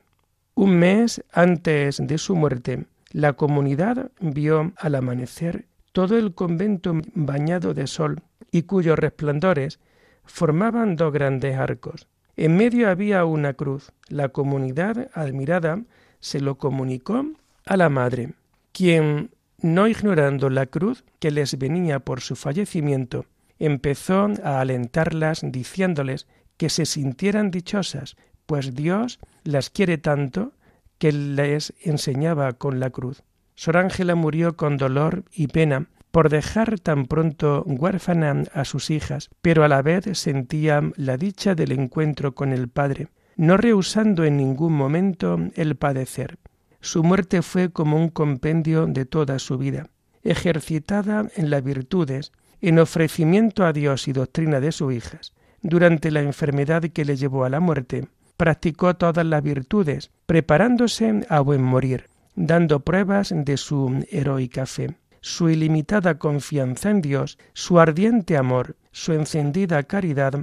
Un 0.56 0.78
mes 0.78 1.24
antes 1.32 1.98
de 2.06 2.18
su 2.18 2.36
muerte, 2.36 2.86
la 3.12 3.34
comunidad 3.34 4.12
vio 4.20 4.72
al 4.78 4.96
amanecer 4.96 5.66
todo 5.92 6.18
el 6.18 6.34
convento 6.34 6.94
bañado 7.14 7.74
de 7.74 7.88
sol 7.88 8.22
y 8.52 8.64
cuyos 8.64 8.98
resplandores 8.98 9.80
formaban 10.24 10.96
dos 10.96 11.12
grandes 11.12 11.58
arcos. 11.58 12.08
En 12.38 12.56
medio 12.56 12.90
había 12.90 13.26
una 13.26 13.54
cruz. 13.54 13.92
La 14.08 14.30
comunidad, 14.30 15.10
admirada, 15.14 15.82
se 16.20 16.40
lo 16.40 16.56
comunicó 16.58 17.26
a 17.66 17.78
la 17.78 17.90
madre, 17.90 18.34
quien, 18.72 19.32
no 19.60 19.88
ignorando 19.88 20.50
la 20.50 20.66
cruz 20.66 21.04
que 21.20 21.32
les 21.32 21.58
venía 21.58 22.00
por 22.00 22.22
su 22.22 22.36
fallecimiento, 22.36 23.26
empezó 23.62 24.30
a 24.44 24.60
alentarlas 24.60 25.42
diciéndoles 25.44 26.28
que 26.58 26.70
se 26.70 26.86
sintieran 26.86 27.52
dichosas, 27.52 28.16
pues 28.46 28.76
Dios 28.76 29.20
las 29.44 29.70
quiere 29.70 29.98
tanto 29.98 30.54
que 30.98 31.12
les 31.12 31.74
enseñaba 31.84 32.54
con 32.54 32.80
la 32.80 32.90
cruz. 32.90 33.24
Sor 33.56 33.78
Ángela 33.78 34.16
murió 34.16 34.58
con 34.58 34.78
dolor 34.78 35.24
y 35.32 35.48
pena 35.48 35.88
por 36.12 36.30
dejar 36.30 36.80
tan 36.80 37.06
pronto 37.06 37.64
huérfana 37.66 38.44
a 38.54 38.66
sus 38.66 38.90
hijas, 38.90 39.30
pero 39.42 39.64
a 39.64 39.68
la 39.68 39.82
vez 39.82 40.06
sentía 40.18 40.82
la 40.96 41.18
dicha 41.18 41.56
del 41.56 41.72
encuentro 41.72 42.36
con 42.36 42.52
el 42.52 42.68
Padre, 42.68 43.08
no 43.38 43.58
rehusando 43.58 44.26
en 44.26 44.38
ningún 44.38 44.74
momento 44.74 45.38
el 45.56 45.76
padecer. 45.76 46.38
Su 46.82 47.04
muerte 47.04 47.42
fue 47.44 47.72
como 47.72 47.96
un 47.96 48.10
compendio 48.10 48.88
de 48.88 49.06
toda 49.06 49.40
su 49.40 49.58
vida, 49.58 49.88
ejercitada 50.24 51.28
en 51.36 51.50
las 51.50 51.64
virtudes, 51.64 52.32
en 52.62 52.80
ofrecimiento 52.80 53.66
a 53.66 53.74
Dios 53.74 54.08
y 54.08 54.14
doctrina 54.14 54.60
de 54.60 54.72
sus 54.72 54.94
hijas. 54.94 55.34
Durante 55.62 56.12
la 56.12 56.22
enfermedad 56.22 56.84
que 56.84 57.06
le 57.06 57.16
llevó 57.16 57.46
a 57.46 57.50
la 57.50 57.60
muerte, 57.60 58.08
practicó 58.38 58.96
todas 58.96 59.26
las 59.26 59.44
virtudes, 59.44 60.12
preparándose 60.26 61.26
a 61.30 61.40
buen 61.42 61.62
morir, 61.62 62.10
dando 62.36 62.80
pruebas 62.80 63.34
de 63.36 63.58
su 63.58 64.04
heroica 64.10 64.66
fe 64.66 64.96
su 65.22 65.50
ilimitada 65.50 66.18
confianza 66.18 66.90
en 66.90 67.02
Dios, 67.02 67.38
su 67.54 67.80
ardiente 67.80 68.38
amor, 68.38 68.76
su 68.92 69.14
encendida 69.14 69.84
caridad 69.84 70.34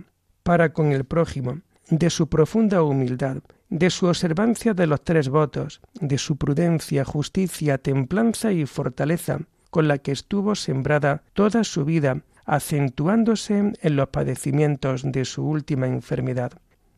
para 0.45 0.73
con 0.73 0.93
el 0.93 1.05
prójimo, 1.05 1.61
de 1.91 2.11
su 2.11 2.29
profunda 2.29 2.83
humildad, 2.83 3.39
de 3.69 3.91
su 3.91 4.07
observancia 4.07 4.75
de 4.75 4.87
los 4.87 5.03
tres 5.03 5.29
votos, 5.29 5.81
de 6.01 6.17
su 6.17 6.37
prudencia, 6.37 7.05
justicia, 7.05 7.79
templanza 7.79 8.53
y 8.53 8.67
fortaleza, 8.67 9.41
con 9.79 9.87
la 9.87 9.99
que 9.99 10.11
estuvo 10.11 10.57
sembrada 10.57 11.23
toda 11.35 11.63
su 11.63 11.85
vida, 11.85 12.23
acentuándose 12.47 13.75
en 13.81 13.95
los 13.95 14.09
padecimientos 14.09 15.05
de 15.05 15.25
su 15.25 15.47
última 15.47 15.87
enfermedad. 15.87 16.51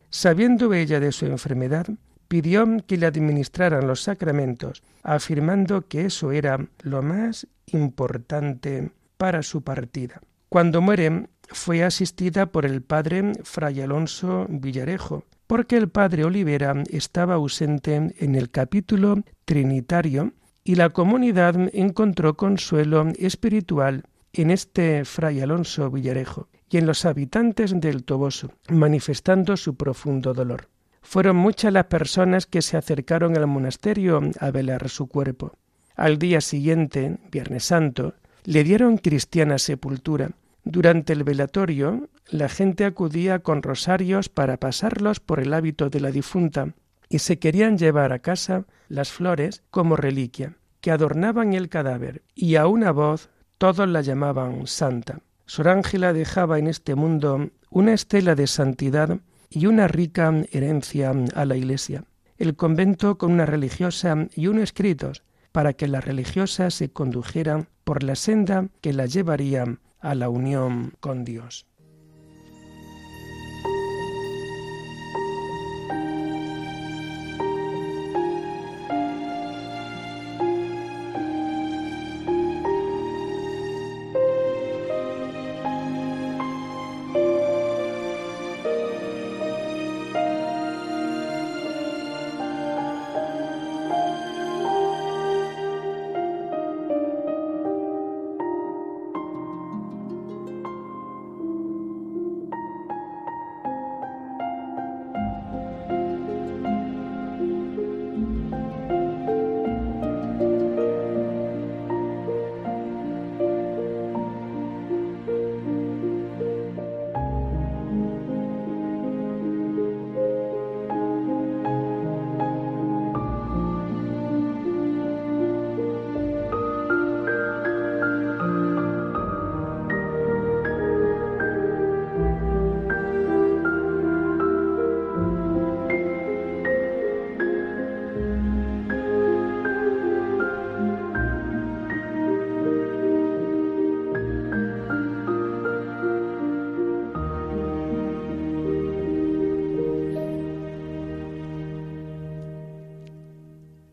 Sabiendo 0.09 0.73
ella 0.73 0.99
de 0.99 1.11
su 1.11 1.27
enfermedad, 1.27 1.85
pidió 2.27 2.65
que 2.87 2.97
le 2.97 3.05
administraran 3.05 3.85
los 3.85 4.01
sacramentos, 4.01 4.81
afirmando 5.03 5.87
que 5.87 6.05
eso 6.05 6.31
era 6.31 6.57
lo 6.81 7.03
más 7.03 7.45
importante 7.67 8.89
para 9.15 9.43
su 9.43 9.61
partida. 9.61 10.19
Cuando 10.49 10.81
muere, 10.81 11.27
fue 11.49 11.83
asistida 11.83 12.47
por 12.47 12.65
el 12.65 12.81
padre 12.81 13.33
Fray 13.43 13.81
Alonso 13.81 14.47
Villarejo, 14.49 15.25
porque 15.45 15.77
el 15.77 15.89
padre 15.89 16.25
Olivera 16.25 16.83
estaba 16.89 17.35
ausente 17.35 18.15
en 18.17 18.33
el 18.33 18.49
capítulo 18.49 19.21
trinitario 19.45 20.33
y 20.63 20.75
la 20.75 20.89
comunidad 20.89 21.55
encontró 21.73 22.35
consuelo 22.37 23.07
espiritual 23.17 24.03
en 24.33 24.51
este 24.51 25.05
Fray 25.05 25.41
Alonso 25.41 25.89
Villarejo 25.89 26.47
y 26.69 26.77
en 26.77 26.85
los 26.85 27.05
habitantes 27.05 27.79
del 27.79 28.03
Toboso, 28.03 28.53
manifestando 28.69 29.57
su 29.57 29.75
profundo 29.75 30.33
dolor. 30.33 30.67
Fueron 31.01 31.35
muchas 31.35 31.73
las 31.73 31.85
personas 31.85 32.45
que 32.45 32.61
se 32.61 32.77
acercaron 32.77 33.35
al 33.37 33.47
monasterio 33.47 34.21
a 34.39 34.51
velar 34.51 34.87
su 34.87 35.07
cuerpo. 35.07 35.53
Al 35.95 36.17
día 36.17 36.39
siguiente, 36.39 37.17
Viernes 37.31 37.65
Santo, 37.65 38.13
le 38.45 38.63
dieron 38.63 38.97
cristiana 38.97 39.57
sepultura. 39.57 40.31
Durante 40.63 41.11
el 41.13 41.23
velatorio, 41.23 42.07
la 42.29 42.47
gente 42.47 42.85
acudía 42.85 43.39
con 43.39 43.63
rosarios 43.63 44.29
para 44.29 44.57
pasarlos 44.57 45.19
por 45.19 45.39
el 45.39 45.53
hábito 45.53 45.89
de 45.89 45.99
la 45.99 46.11
difunta 46.11 46.73
y 47.11 47.19
se 47.19 47.39
querían 47.39 47.77
llevar 47.77 48.13
a 48.13 48.19
casa 48.19 48.65
las 48.87 49.11
flores 49.11 49.63
como 49.69 49.97
reliquia, 49.97 50.55
que 50.79 50.91
adornaban 50.91 51.53
el 51.53 51.67
cadáver, 51.67 52.23
y 52.33 52.55
a 52.55 52.67
una 52.67 52.91
voz 52.91 53.29
todos 53.57 53.87
la 53.87 54.01
llamaban 54.01 54.65
santa. 54.65 55.19
Sor 55.45 55.67
Ángela 55.67 56.13
dejaba 56.13 56.57
en 56.57 56.67
este 56.67 56.95
mundo 56.95 57.49
una 57.69 57.93
estela 57.93 58.33
de 58.33 58.47
santidad 58.47 59.19
y 59.49 59.65
una 59.65 59.89
rica 59.89 60.33
herencia 60.51 61.13
a 61.35 61.45
la 61.45 61.57
Iglesia. 61.57 62.05
El 62.37 62.55
convento 62.55 63.17
con 63.17 63.33
una 63.33 63.45
religiosa 63.45 64.15
y 64.33 64.47
unos 64.47 64.63
escritos 64.63 65.23
para 65.51 65.73
que 65.73 65.89
las 65.89 66.05
religiosas 66.05 66.73
se 66.73 66.91
condujeran 66.91 67.67
por 67.83 68.03
la 68.03 68.15
senda 68.15 68.69
que 68.79 68.93
la 68.93 69.05
llevaría 69.05 69.65
a 69.99 70.15
la 70.15 70.29
unión 70.29 70.93
con 71.01 71.25
Dios. 71.25 71.67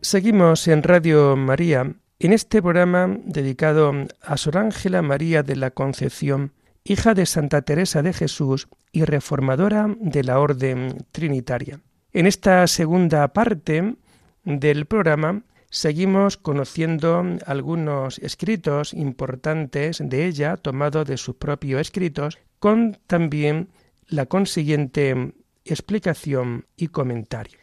Seguimos 0.09 0.67
en 0.67 0.81
Radio 0.81 1.35
María 1.35 1.93
en 2.17 2.33
este 2.33 2.63
programa 2.63 3.15
dedicado 3.25 3.93
a 4.23 4.37
Sor 4.37 4.57
Ángela 4.57 5.03
María 5.03 5.43
de 5.43 5.55
la 5.55 5.69
Concepción, 5.69 6.53
hija 6.83 7.13
de 7.13 7.27
Santa 7.27 7.61
Teresa 7.61 8.01
de 8.01 8.11
Jesús 8.11 8.69
y 8.91 9.03
reformadora 9.03 9.95
de 9.99 10.23
la 10.23 10.39
Orden 10.39 11.05
Trinitaria. 11.11 11.81
En 12.11 12.25
esta 12.25 12.65
segunda 12.65 13.27
parte 13.27 13.97
del 14.45 14.87
programa 14.87 15.43
seguimos 15.69 16.37
conociendo 16.37 17.23
algunos 17.45 18.17
escritos 18.17 18.95
importantes 18.95 20.01
de 20.03 20.25
ella, 20.25 20.57
tomados 20.57 21.07
de 21.07 21.17
sus 21.17 21.35
propios 21.35 21.81
escritos, 21.81 22.39
con 22.57 22.97
también 23.05 23.69
la 24.07 24.25
consiguiente 24.25 25.33
explicación 25.65 26.65
y 26.77 26.87
comentario. 26.87 27.59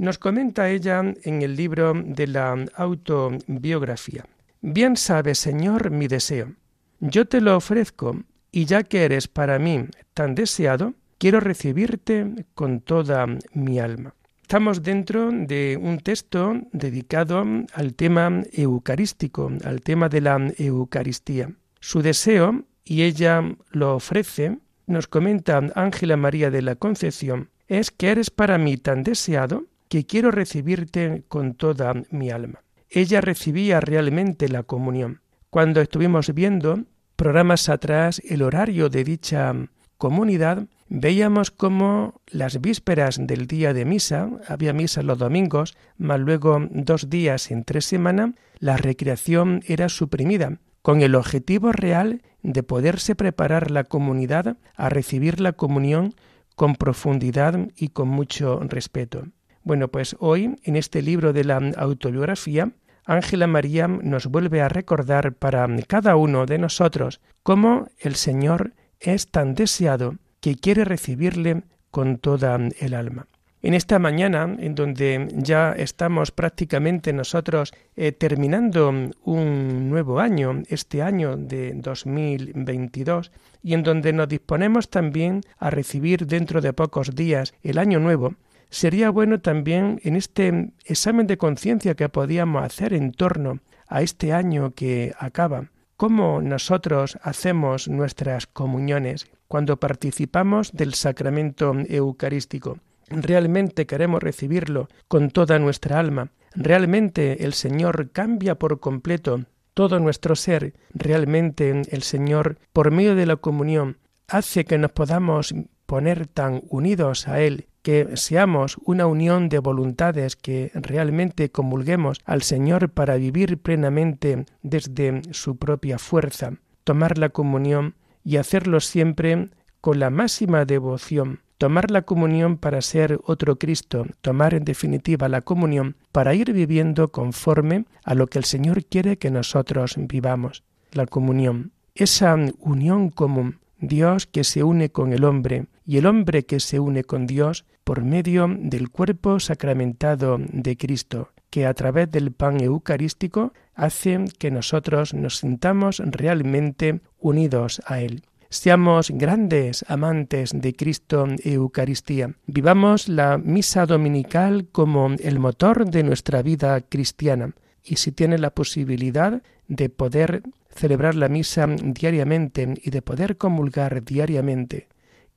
Nos 0.00 0.16
comenta 0.16 0.70
ella 0.70 1.02
en 1.24 1.42
el 1.42 1.56
libro 1.56 1.92
de 1.92 2.26
la 2.26 2.56
autobiografía. 2.74 4.24
Bien 4.62 4.96
sabe, 4.96 5.34
Señor, 5.34 5.90
mi 5.90 6.08
deseo. 6.08 6.54
Yo 7.00 7.26
te 7.26 7.42
lo 7.42 7.54
ofrezco, 7.54 8.16
y 8.50 8.64
ya 8.64 8.82
que 8.82 9.04
eres 9.04 9.28
para 9.28 9.58
mí 9.58 9.84
tan 10.14 10.34
deseado, 10.34 10.94
quiero 11.18 11.38
recibirte 11.38 12.46
con 12.54 12.80
toda 12.80 13.26
mi 13.52 13.78
alma. 13.78 14.14
Estamos 14.40 14.82
dentro 14.82 15.30
de 15.32 15.78
un 15.78 15.98
texto 15.98 16.54
dedicado 16.72 17.44
al 17.74 17.92
tema 17.92 18.42
eucarístico, 18.52 19.52
al 19.64 19.82
tema 19.82 20.08
de 20.08 20.22
la 20.22 20.50
Eucaristía. 20.56 21.52
Su 21.78 22.00
deseo, 22.00 22.64
y 22.84 23.02
ella 23.02 23.42
lo 23.70 23.96
ofrece, 23.96 24.60
nos 24.86 25.08
comenta 25.08 25.60
Ángela 25.74 26.16
María 26.16 26.50
de 26.50 26.62
la 26.62 26.76
Concepción, 26.76 27.50
es 27.68 27.90
que 27.90 28.08
eres 28.08 28.30
para 28.30 28.56
mí 28.56 28.78
tan 28.78 29.02
deseado 29.02 29.66
que 29.90 30.06
quiero 30.06 30.30
recibirte 30.30 31.24
con 31.26 31.54
toda 31.54 31.92
mi 32.10 32.30
alma. 32.30 32.62
Ella 32.88 33.20
recibía 33.20 33.80
realmente 33.80 34.48
la 34.48 34.62
comunión. 34.62 35.20
Cuando 35.50 35.80
estuvimos 35.80 36.32
viendo 36.32 36.84
programas 37.16 37.68
atrás 37.68 38.22
el 38.24 38.42
horario 38.42 38.88
de 38.88 39.02
dicha 39.02 39.52
comunidad, 39.98 40.68
veíamos 40.88 41.50
cómo 41.50 42.22
las 42.28 42.60
vísperas 42.60 43.18
del 43.20 43.48
día 43.48 43.74
de 43.74 43.84
misa, 43.84 44.30
había 44.46 44.72
misa 44.72 45.02
los 45.02 45.18
domingos, 45.18 45.76
más 45.98 46.20
luego 46.20 46.68
dos 46.70 47.10
días 47.10 47.50
en 47.50 47.64
tres 47.64 47.84
semanas, 47.84 48.30
la 48.60 48.76
recreación 48.76 49.60
era 49.66 49.88
suprimida, 49.88 50.60
con 50.82 51.02
el 51.02 51.16
objetivo 51.16 51.72
real 51.72 52.22
de 52.44 52.62
poderse 52.62 53.16
preparar 53.16 53.72
la 53.72 53.82
comunidad 53.82 54.56
a 54.76 54.88
recibir 54.88 55.40
la 55.40 55.52
comunión 55.52 56.14
con 56.54 56.76
profundidad 56.76 57.58
y 57.76 57.88
con 57.88 58.08
mucho 58.08 58.60
respeto. 58.60 59.24
Bueno, 59.62 59.88
pues 59.88 60.16
hoy, 60.18 60.56
en 60.64 60.76
este 60.76 61.02
libro 61.02 61.32
de 61.32 61.44
la 61.44 61.56
autobiografía, 61.76 62.72
Ángela 63.04 63.46
María 63.46 63.88
nos 63.88 64.26
vuelve 64.26 64.62
a 64.62 64.68
recordar 64.68 65.34
para 65.34 65.68
cada 65.86 66.16
uno 66.16 66.46
de 66.46 66.58
nosotros 66.58 67.20
cómo 67.42 67.88
el 67.98 68.14
Señor 68.14 68.72
es 69.00 69.30
tan 69.30 69.54
deseado 69.54 70.14
que 70.40 70.56
quiere 70.56 70.84
recibirle 70.84 71.62
con 71.90 72.18
toda 72.18 72.58
el 72.78 72.94
alma. 72.94 73.26
En 73.62 73.74
esta 73.74 73.98
mañana, 73.98 74.56
en 74.58 74.74
donde 74.74 75.28
ya 75.34 75.72
estamos 75.72 76.30
prácticamente 76.30 77.12
nosotros 77.12 77.74
eh, 77.94 78.12
terminando 78.12 78.88
un 78.88 79.90
nuevo 79.90 80.18
año, 80.18 80.62
este 80.68 81.02
año 81.02 81.36
de 81.36 81.74
2022, 81.74 83.32
y 83.62 83.74
en 83.74 83.82
donde 83.82 84.14
nos 84.14 84.28
disponemos 84.28 84.88
también 84.88 85.42
a 85.58 85.68
recibir 85.68 86.26
dentro 86.26 86.62
de 86.62 86.72
pocos 86.72 87.14
días 87.14 87.52
el 87.62 87.76
año 87.76 88.00
nuevo, 88.00 88.34
sería 88.70 89.10
bueno 89.10 89.40
también 89.40 90.00
en 90.04 90.16
este 90.16 90.72
examen 90.84 91.26
de 91.26 91.36
conciencia 91.36 91.94
que 91.94 92.08
podíamos 92.08 92.64
hacer 92.64 92.94
en 92.94 93.12
torno 93.12 93.60
a 93.88 94.02
este 94.02 94.32
año 94.32 94.72
que 94.74 95.12
acaba, 95.18 95.70
cómo 95.96 96.40
nosotros 96.40 97.18
hacemos 97.22 97.88
nuestras 97.88 98.46
comuniones 98.46 99.26
cuando 99.48 99.78
participamos 99.78 100.72
del 100.72 100.94
sacramento 100.94 101.74
eucarístico. 101.88 102.78
¿Realmente 103.08 103.86
queremos 103.86 104.22
recibirlo 104.22 104.88
con 105.08 105.30
toda 105.30 105.58
nuestra 105.58 105.98
alma? 105.98 106.30
¿Realmente 106.54 107.44
el 107.44 107.52
Señor 107.52 108.12
cambia 108.12 108.54
por 108.54 108.78
completo 108.78 109.44
todo 109.74 109.98
nuestro 109.98 110.36
ser? 110.36 110.74
¿Realmente 110.94 111.82
el 111.90 112.02
Señor, 112.02 112.58
por 112.72 112.92
medio 112.92 113.16
de 113.16 113.26
la 113.26 113.36
comunión, 113.36 113.98
hace 114.28 114.64
que 114.64 114.78
nos 114.78 114.92
podamos 114.92 115.52
poner 115.86 116.28
tan 116.28 116.62
unidos 116.68 117.26
a 117.26 117.40
Él 117.40 117.66
que 117.82 118.16
seamos 118.16 118.76
una 118.84 119.06
unión 119.06 119.48
de 119.48 119.58
voluntades, 119.58 120.36
que 120.36 120.70
realmente 120.74 121.50
comulguemos 121.50 122.20
al 122.24 122.42
Señor 122.42 122.90
para 122.90 123.16
vivir 123.16 123.58
plenamente 123.58 124.44
desde 124.62 125.22
su 125.32 125.56
propia 125.56 125.98
fuerza, 125.98 126.54
tomar 126.84 127.18
la 127.18 127.30
comunión 127.30 127.94
y 128.24 128.36
hacerlo 128.36 128.80
siempre 128.80 129.50
con 129.80 129.98
la 129.98 130.10
máxima 130.10 130.64
devoción, 130.64 131.40
tomar 131.56 131.90
la 131.90 132.02
comunión 132.02 132.56
para 132.56 132.80
ser 132.80 133.20
otro 133.24 133.58
Cristo, 133.58 134.06
tomar 134.20 134.54
en 134.54 134.64
definitiva 134.64 135.28
la 135.28 135.42
comunión 135.42 135.96
para 136.12 136.34
ir 136.34 136.52
viviendo 136.52 137.08
conforme 137.08 137.84
a 138.04 138.14
lo 138.14 138.26
que 138.26 138.38
el 138.38 138.44
Señor 138.44 138.84
quiere 138.84 139.18
que 139.18 139.30
nosotros 139.30 139.96
vivamos. 139.98 140.64
La 140.92 141.06
comunión, 141.06 141.72
esa 141.94 142.34
unión 142.60 143.10
común, 143.10 143.58
Dios 143.78 144.26
que 144.26 144.44
se 144.44 144.62
une 144.62 144.90
con 144.90 145.12
el 145.12 145.24
hombre 145.24 145.66
y 145.90 145.98
el 145.98 146.06
hombre 146.06 146.44
que 146.44 146.60
se 146.60 146.78
une 146.78 147.02
con 147.02 147.26
Dios 147.26 147.64
por 147.82 148.04
medio 148.04 148.46
del 148.48 148.90
cuerpo 148.90 149.40
sacramentado 149.40 150.38
de 150.38 150.76
Cristo, 150.76 151.30
que 151.50 151.66
a 151.66 151.74
través 151.74 152.08
del 152.12 152.30
pan 152.30 152.62
eucarístico 152.62 153.52
hace 153.74 154.24
que 154.38 154.52
nosotros 154.52 155.14
nos 155.14 155.38
sintamos 155.38 156.00
realmente 156.06 157.00
unidos 157.18 157.82
a 157.86 158.02
Él. 158.02 158.22
Seamos 158.50 159.10
grandes 159.10 159.84
amantes 159.88 160.52
de 160.54 160.76
Cristo 160.76 161.26
Eucaristía. 161.42 162.36
Vivamos 162.46 163.08
la 163.08 163.36
misa 163.36 163.84
dominical 163.84 164.68
como 164.70 165.16
el 165.18 165.40
motor 165.40 165.90
de 165.90 166.04
nuestra 166.04 166.40
vida 166.42 166.80
cristiana. 166.82 167.56
Y 167.82 167.96
si 167.96 168.12
tiene 168.12 168.38
la 168.38 168.50
posibilidad 168.50 169.42
de 169.66 169.88
poder 169.88 170.44
celebrar 170.68 171.16
la 171.16 171.28
misa 171.28 171.66
diariamente 171.66 172.74
y 172.80 172.90
de 172.90 173.02
poder 173.02 173.38
comulgar 173.38 174.04
diariamente, 174.04 174.86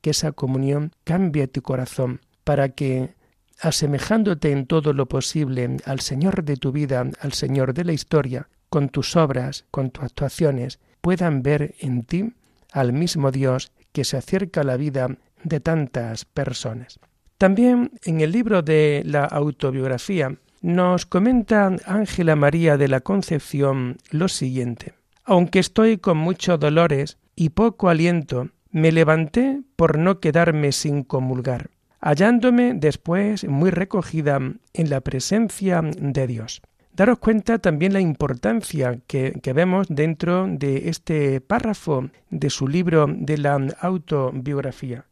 que 0.04 0.10
esa 0.10 0.32
comunión 0.32 0.92
cambie 1.04 1.48
tu 1.48 1.62
corazón 1.62 2.20
para 2.44 2.68
que, 2.68 3.14
asemejándote 3.58 4.52
en 4.52 4.66
todo 4.66 4.92
lo 4.92 5.06
posible 5.06 5.78
al 5.86 6.00
Señor 6.00 6.44
de 6.44 6.58
tu 6.58 6.72
vida, 6.72 7.10
al 7.20 7.32
Señor 7.32 7.72
de 7.72 7.84
la 7.84 7.94
historia, 7.94 8.50
con 8.68 8.90
tus 8.90 9.16
obras, 9.16 9.64
con 9.70 9.90
tus 9.90 10.04
actuaciones, 10.04 10.78
puedan 11.00 11.42
ver 11.42 11.74
en 11.78 12.04
ti 12.04 12.34
al 12.70 12.92
mismo 12.92 13.30
Dios 13.30 13.72
que 13.92 14.04
se 14.04 14.18
acerca 14.18 14.60
a 14.60 14.64
la 14.64 14.76
vida 14.76 15.08
de 15.42 15.60
tantas 15.60 16.26
personas. 16.26 17.00
También 17.38 17.92
en 18.04 18.20
el 18.20 18.30
libro 18.30 18.60
de 18.60 19.00
la 19.06 19.24
autobiografía 19.24 20.36
nos 20.60 21.06
comenta 21.06 21.74
Ángela 21.86 22.36
María 22.36 22.76
de 22.76 22.88
la 22.88 23.00
Concepción 23.00 23.96
lo 24.10 24.28
siguiente. 24.28 24.92
Aunque 25.24 25.60
estoy 25.60 25.96
con 25.96 26.18
muchos 26.18 26.60
dolores 26.60 27.16
y 27.34 27.48
poco 27.48 27.88
aliento, 27.88 28.50
me 28.74 28.90
levanté 28.90 29.62
por 29.76 29.98
no 29.98 30.18
quedarme 30.18 30.72
sin 30.72 31.04
comulgar, 31.04 31.70
hallándome 32.00 32.74
después 32.74 33.46
muy 33.46 33.70
recogida 33.70 34.40
en 34.72 34.90
la 34.90 35.00
presencia 35.00 35.80
de 35.80 36.26
Dios. 36.26 36.60
Daros 36.92 37.20
cuenta 37.20 37.60
también 37.60 37.92
la 37.92 38.00
importancia 38.00 38.98
que, 39.06 39.40
vemos 39.54 39.86
dentro 39.88 40.48
de 40.48 40.88
este 40.88 41.40
párrafo 41.40 42.10
de 42.30 42.50
su 42.50 42.66
libro 42.66 43.06
de 43.08 43.38
la 43.38 43.54
autobiografía. 43.80 45.06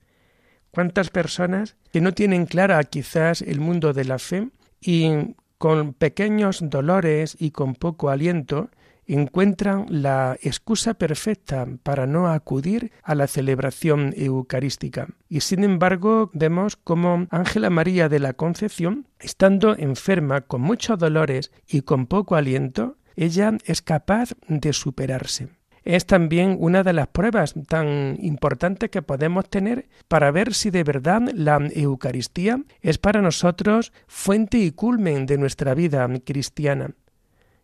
¿Cuántas 0.72 1.11
personas 1.11 1.77
que 1.92 2.01
no 2.01 2.12
tienen 2.14 2.46
clara 2.46 2.83
quizás 2.83 3.42
el 3.42 3.61
mundo 3.61 3.92
de 3.92 4.05
la 4.05 4.18
fe 4.18 4.48
y 4.81 5.37
con 5.59 5.92
pequeños 5.92 6.68
dolores 6.68 7.37
y 7.38 7.53
con 7.53 7.77
poco 7.77 8.11
aliento, 8.11 8.70
encuentran 9.07 9.87
la 9.88 10.37
excusa 10.43 10.95
perfecta 10.95 11.67
para 11.83 12.07
no 12.07 12.29
acudir 12.29 12.93
a 13.03 13.15
la 13.15 13.27
celebración 13.27 14.15
eucarística. 14.17 15.09
Y 15.29 15.41
sin 15.41 15.65
embargo, 15.65 16.31
vemos 16.33 16.77
cómo 16.77 17.27
Ángela 17.31 17.71
María 17.71 18.09
de 18.09 18.21
la 18.21 18.35
Concepción, 18.35 19.07
estando 19.19 19.77
enferma 19.77 20.43
con 20.43 20.61
muchos 20.61 20.99
dolores 20.99 21.53
y 21.67 21.83
con 21.83 22.07
poco 22.07 22.37
aliento, 22.37 22.97
ella 23.17 23.57
es 23.65 23.83
capaz 23.83 24.31
de 24.49 24.73
superarse 24.73 25.49
es 25.85 26.07
también 26.07 26.57
una 26.61 26.83
de 26.83 26.93
las 26.93 27.09
pruebas 27.09 27.55
tan 27.69 28.17
importantes 28.21 28.91
que 28.91 29.03
podemos 29.03 29.49
tener 29.49 29.88
para 30.09 30.31
ver 30.31 30.55
si 30.55 30.71
de 30.71 30.85
verdad 30.85 31.23
la 31.35 31.59
Eucaristía 31.75 32.62
es 32.81 32.99
para 32.99 33.23
nosotros 33.23 33.93
fuente 34.07 34.59
y 34.59 34.71
culmen 34.71 35.27
de 35.27 35.38
nuestra 35.38 35.75
vida 35.75 36.09
cristiana. 36.25 36.95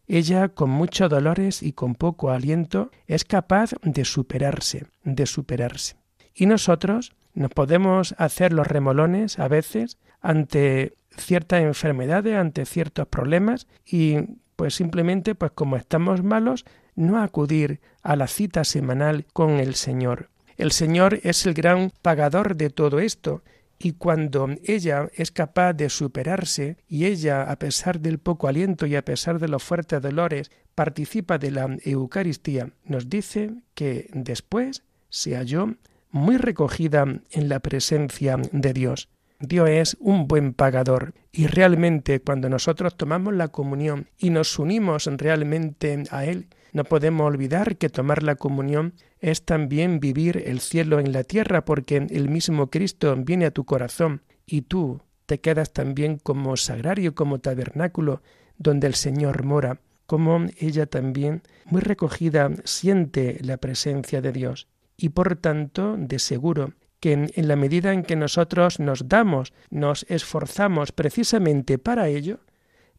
Ella, 0.08 0.48
con 0.48 0.70
muchos 0.70 1.10
dolores 1.10 1.62
y 1.62 1.72
con 1.72 1.94
poco 1.94 2.30
aliento, 2.30 2.90
es 3.06 3.24
capaz 3.24 3.74
de 3.82 4.06
superarse, 4.06 4.86
de 5.04 5.26
superarse. 5.26 5.96
Y 6.34 6.46
nosotros 6.46 7.12
nos 7.34 7.50
podemos 7.50 8.14
hacer 8.18 8.52
los 8.52 8.66
remolones 8.66 9.38
a 9.38 9.48
veces 9.48 9.98
ante 10.20 10.94
ciertas 11.16 11.62
enfermedades, 11.62 12.36
ante 12.36 12.64
ciertos 12.64 13.06
problemas 13.06 13.66
y 13.84 14.16
pues 14.56 14.74
simplemente 14.74 15.34
pues 15.34 15.52
como 15.52 15.76
estamos 15.76 16.22
malos 16.22 16.64
no 16.96 17.22
acudir 17.22 17.80
a 18.02 18.16
la 18.16 18.26
cita 18.26 18.64
semanal 18.64 19.26
con 19.32 19.50
el 19.60 19.74
Señor. 19.74 20.30
El 20.56 20.72
Señor 20.72 21.20
es 21.22 21.46
el 21.46 21.54
gran 21.54 21.92
pagador 22.02 22.56
de 22.56 22.70
todo 22.70 22.98
esto, 22.98 23.42
y 23.78 23.92
cuando 23.92 24.48
ella 24.64 25.08
es 25.14 25.30
capaz 25.30 25.72
de 25.72 25.88
superarse 25.88 26.78
y 26.88 27.06
ella, 27.06 27.50
a 27.50 27.58
pesar 27.58 28.00
del 28.00 28.18
poco 28.18 28.48
aliento 28.48 28.86
y 28.86 28.96
a 28.96 29.04
pesar 29.04 29.38
de 29.38 29.48
los 29.48 29.62
fuertes 29.62 30.02
dolores, 30.02 30.50
participa 30.74 31.38
de 31.38 31.50
la 31.50 31.76
Eucaristía, 31.84 32.70
nos 32.84 33.08
dice 33.08 33.52
que 33.74 34.10
después 34.12 34.82
se 35.08 35.36
halló 35.36 35.76
muy 36.10 36.36
recogida 36.36 37.04
en 37.30 37.48
la 37.48 37.60
presencia 37.60 38.36
de 38.52 38.72
Dios. 38.72 39.08
Dios 39.40 39.68
es 39.68 39.96
un 40.00 40.26
buen 40.26 40.52
pagador 40.52 41.14
y 41.30 41.46
realmente 41.46 42.20
cuando 42.20 42.48
nosotros 42.48 42.96
tomamos 42.96 43.34
la 43.34 43.48
comunión 43.48 44.08
y 44.18 44.30
nos 44.30 44.58
unimos 44.58 45.06
realmente 45.06 46.02
a 46.10 46.24
Él, 46.24 46.48
no 46.72 46.84
podemos 46.84 47.26
olvidar 47.26 47.76
que 47.76 47.88
tomar 47.88 48.22
la 48.22 48.36
comunión 48.36 48.94
es 49.20 49.44
también 49.44 50.00
vivir 50.00 50.42
el 50.46 50.60
cielo 50.60 51.00
en 51.00 51.12
la 51.12 51.24
tierra, 51.24 51.64
porque 51.64 51.96
el 51.96 52.28
mismo 52.28 52.68
Cristo 52.70 53.14
viene 53.16 53.46
a 53.46 53.50
tu 53.50 53.64
corazón 53.64 54.22
y 54.46 54.62
tú 54.62 55.02
te 55.26 55.40
quedas 55.40 55.72
también 55.72 56.18
como 56.18 56.56
sagrario, 56.56 57.14
como 57.14 57.38
tabernáculo, 57.38 58.22
donde 58.56 58.86
el 58.86 58.94
Señor 58.94 59.44
mora, 59.44 59.80
como 60.06 60.46
ella 60.58 60.86
también, 60.86 61.42
muy 61.66 61.80
recogida, 61.80 62.50
siente 62.64 63.38
la 63.42 63.58
presencia 63.58 64.20
de 64.20 64.32
Dios. 64.32 64.68
Y 64.96 65.10
por 65.10 65.36
tanto, 65.36 65.96
de 65.98 66.18
seguro 66.18 66.72
que 67.00 67.12
en 67.12 67.48
la 67.48 67.56
medida 67.56 67.92
en 67.92 68.02
que 68.02 68.16
nosotros 68.16 68.80
nos 68.80 69.08
damos, 69.08 69.52
nos 69.70 70.04
esforzamos 70.08 70.92
precisamente 70.92 71.78
para 71.78 72.08
ello, 72.08 72.40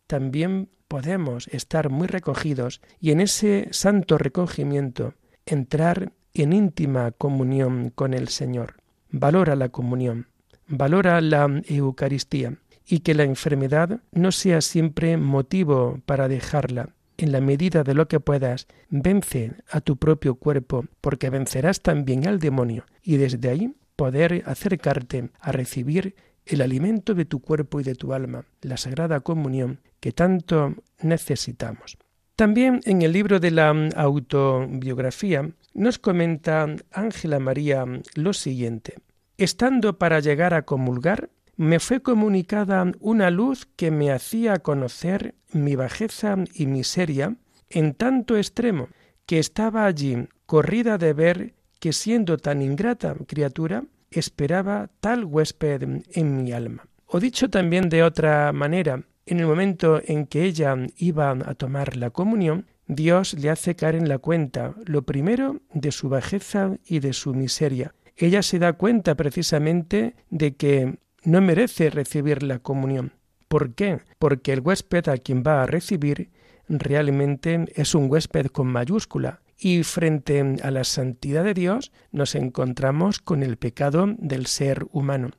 también 0.08 0.70
podemos 0.90 1.48
estar 1.48 1.90
muy 1.90 2.08
recogidos 2.08 2.82
y 3.00 3.12
en 3.12 3.22
ese 3.22 3.70
santo 3.72 4.18
recogimiento 4.18 5.14
entrar 5.46 6.12
en 6.34 6.52
íntima 6.52 7.12
comunión 7.12 7.92
con 7.92 8.14
el 8.14 8.28
Señor. 8.28 8.76
Valora 9.10 9.56
la 9.56 9.70
comunión, 9.70 10.28
valora 10.68 11.22
la 11.22 11.62
Eucaristía 11.68 12.58
y 12.86 13.00
que 13.00 13.14
la 13.14 13.24
enfermedad 13.24 14.02
no 14.12 14.32
sea 14.32 14.62
siempre 14.62 15.16
motivo 15.16 16.02
para 16.06 16.28
dejarla. 16.28 16.90
En 17.18 17.32
la 17.32 17.42
medida 17.42 17.84
de 17.84 17.94
lo 17.94 18.08
que 18.08 18.20
puedas, 18.20 18.68
vence 18.90 19.54
a 19.70 19.82
tu 19.82 19.98
propio 19.98 20.36
cuerpo, 20.36 20.86
porque 21.02 21.30
vencerás 21.30 21.82
también 21.82 22.28
al 22.28 22.40
demonio, 22.40 22.86
y 23.04 23.18
desde 23.18 23.50
ahí 23.50 23.76
poder 23.96 24.44
acercarte 24.46 25.30
a 25.40 25.52
recibir 25.52 26.16
el 26.50 26.62
alimento 26.62 27.14
de 27.14 27.26
tu 27.26 27.40
cuerpo 27.40 27.80
y 27.80 27.84
de 27.84 27.96
tu 27.96 28.14
alma, 28.14 28.46
la 28.62 28.78
sagrada 28.78 29.22
comunión 29.22 29.80
que 30.00 30.12
tanto 30.12 30.76
necesitamos. 31.02 31.98
También 32.36 32.82
en 32.86 33.02
el 33.02 33.14
libro 33.14 33.40
de 33.40 33.52
la 33.52 33.70
autobiografía 33.96 35.50
nos 35.74 36.00
comenta 36.00 36.68
Ángela 36.92 37.40
María 37.40 37.86
lo 38.16 38.34
siguiente. 38.34 38.96
Estando 39.38 39.98
para 39.98 40.20
llegar 40.20 40.54
a 40.54 40.64
comulgar, 40.64 41.30
me 41.56 41.80
fue 41.80 42.02
comunicada 42.02 42.92
una 43.00 43.30
luz 43.30 43.68
que 43.76 43.92
me 43.92 44.12
hacía 44.12 44.60
conocer 44.60 45.36
mi 45.52 45.76
bajeza 45.76 46.38
y 46.54 46.66
miseria 46.66 47.36
en 47.70 47.94
tanto 47.94 48.38
extremo 48.38 48.88
que 49.26 49.40
estaba 49.40 49.86
allí 49.86 50.28
corrida 50.46 50.98
de 50.98 51.14
ver 51.14 51.54
que 51.80 51.94
siendo 51.94 52.38
tan 52.38 52.62
ingrata 52.62 53.16
criatura, 53.28 53.84
esperaba 54.12 54.90
tal 55.00 55.26
huésped 55.26 55.84
en 56.12 56.44
mi 56.44 56.52
alma. 56.52 56.88
O 57.06 57.20
dicho 57.20 57.50
también 57.50 57.90
de 57.90 58.04
otra 58.04 58.52
manera, 58.54 59.04
en 59.26 59.40
el 59.40 59.48
momento 59.48 60.02
en 60.06 60.26
que 60.26 60.44
ella 60.44 60.76
iba 60.98 61.32
a 61.32 61.54
tomar 61.56 61.96
la 61.96 62.10
comunión, 62.10 62.66
Dios 62.88 63.36
le 63.36 63.52
hace 63.52 63.76
caer 63.76 63.96
en 63.96 64.10
la 64.10 64.18
cuenta 64.18 64.74
lo 64.86 65.04
primero 65.04 65.62
de 65.74 65.92
su 65.92 66.10
bajeza 66.10 66.78
y 66.86 67.00
de 67.00 67.14
su 67.14 67.36
miseria. 67.36 67.94
Ella 68.18 68.42
se 68.42 68.58
da 68.60 68.74
cuenta 68.74 69.16
precisamente 69.16 70.16
de 70.30 70.56
que 70.56 70.98
no 71.24 71.42
merece 71.42 71.90
recibir 71.90 72.44
la 72.44 72.60
comunión. 72.60 73.14
¿Por 73.48 73.74
qué? 73.74 74.00
Porque 74.18 74.54
el 74.54 74.62
huésped 74.62 75.08
a 75.10 75.18
quien 75.18 75.44
va 75.46 75.64
a 75.64 75.68
recibir 75.68 76.32
realmente 76.68 77.66
es 77.76 77.96
un 77.96 78.10
huésped 78.10 78.48
con 78.48 78.68
mayúscula, 78.68 79.42
y 79.60 79.84
frente 79.84 80.56
a 80.64 80.72
la 80.72 80.86
santidad 80.86 81.44
de 81.44 81.54
Dios 81.54 81.92
nos 82.12 82.34
encontramos 82.36 83.20
con 83.20 83.44
el 83.44 83.58
pecado 83.58 84.08
del 84.18 84.46
ser 84.46 84.88
humano. 84.92 85.32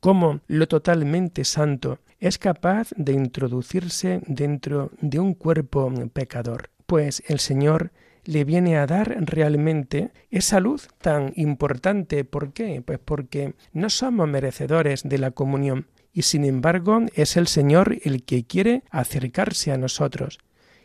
Cómo 0.00 0.40
lo 0.46 0.68
totalmente 0.68 1.44
santo 1.44 1.98
es 2.20 2.38
capaz 2.38 2.90
de 2.96 3.12
introducirse 3.12 4.20
dentro 4.26 4.92
de 5.00 5.18
un 5.18 5.34
cuerpo 5.34 5.92
pecador. 6.12 6.70
Pues 6.86 7.22
el 7.26 7.40
Señor 7.40 7.90
le 8.24 8.44
viene 8.44 8.78
a 8.78 8.86
dar 8.86 9.16
realmente 9.26 10.12
esa 10.30 10.60
luz 10.60 10.88
tan 10.98 11.32
importante. 11.36 12.24
¿Por 12.24 12.52
qué? 12.52 12.82
Pues 12.84 12.98
porque 12.98 13.54
no 13.72 13.90
somos 13.90 14.28
merecedores 14.28 15.02
de 15.02 15.18
la 15.18 15.32
comunión 15.32 15.88
y 16.12 16.22
sin 16.22 16.44
embargo 16.44 17.00
es 17.14 17.36
el 17.36 17.48
Señor 17.48 17.98
el 18.04 18.24
que 18.24 18.44
quiere 18.44 18.84
acercarse 18.90 19.72
a 19.72 19.78
nosotros 19.78 20.38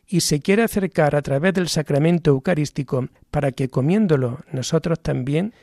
y 0.10 0.22
se 0.22 0.42
quiere 0.42 0.64
acercar 0.64 1.16
a 1.16 1.22
través 1.22 1.54
del 1.54 1.70
sacramento 1.70 2.32
eucarístico 2.32 3.08
para 3.30 3.52
que 3.52 3.70
comiéndolo 3.70 4.40
nosotros 4.52 5.00
también 5.00 5.54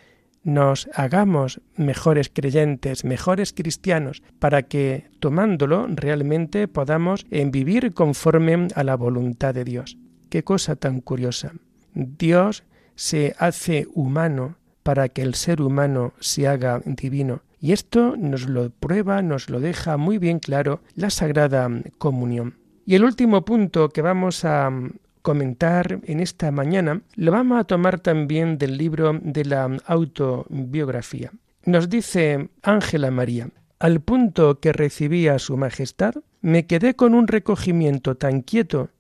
nos 0.44 0.88
hagamos 0.94 1.61
mejores 1.74 2.30
creyentes, 2.32 3.04
mejores 3.04 3.52
cristianos, 3.52 4.22
para 4.38 4.62
que 4.62 5.11
tomándolo 5.18 5.88
realmente 5.88 6.68
podamos 6.68 7.26
vivir 7.28 7.92
conforme 7.92 8.68
a 8.76 8.85
la 8.85 8.94
voluntad 8.94 9.52
de 9.52 9.64
Dios. 9.64 9.98
Qué 10.30 10.44
cosa 10.44 10.76
tan 10.76 11.00
curiosa. 11.00 11.52
Dios 11.94 12.62
se 12.94 13.35
hace 13.40 13.88
humano 13.92 14.56
para 14.85 15.09
que 15.09 15.22
el 15.22 15.35
ser 15.35 15.61
humano 15.61 16.12
se 16.20 16.46
haga 16.46 16.80
divino. 16.85 17.42
Y 17.61 17.72
esto 17.72 18.16
nos 18.16 18.48
lo 18.48 18.70
prueba, 18.70 19.22
nos 19.22 19.50
lo 19.50 19.59
deja 19.59 19.96
muy 19.96 20.18
bien 20.18 20.38
claro 20.38 20.80
la 20.94 21.11
Sagrada 21.11 21.68
Comunión. 21.98 22.65
Y 22.87 22.94
el 22.94 23.05
último 23.05 23.44
punto 23.44 23.88
que 23.88 24.01
vamos 24.01 24.44
a 24.44 24.70
mm, 24.70 24.92
comentar 25.20 25.99
en 26.05 26.20
esta 26.20 26.53
mañana 26.53 27.03
lo 27.16 27.33
vamos 27.33 27.59
a 27.59 27.64
tomar 27.64 27.99
también 27.99 28.59
del 28.59 28.79
libro 28.79 29.18
de 29.20 29.44
la 29.44 29.64
autobiografía. 29.87 31.33
Nos 31.64 31.90
dice 31.90 32.49
Ángela 32.62 33.11
María, 33.11 33.51
al 33.81 34.01
punto 34.01 34.61
que 34.61 34.72
recibí 34.72 35.27
a 35.27 35.40
Su 35.40 35.57
Majestad, 35.57 36.14
me 36.40 36.66
quedé 36.66 36.94
con 36.94 37.14
un 37.14 37.27
recogimiento 37.27 38.16
tan 38.16 38.40
quieto 38.40 38.90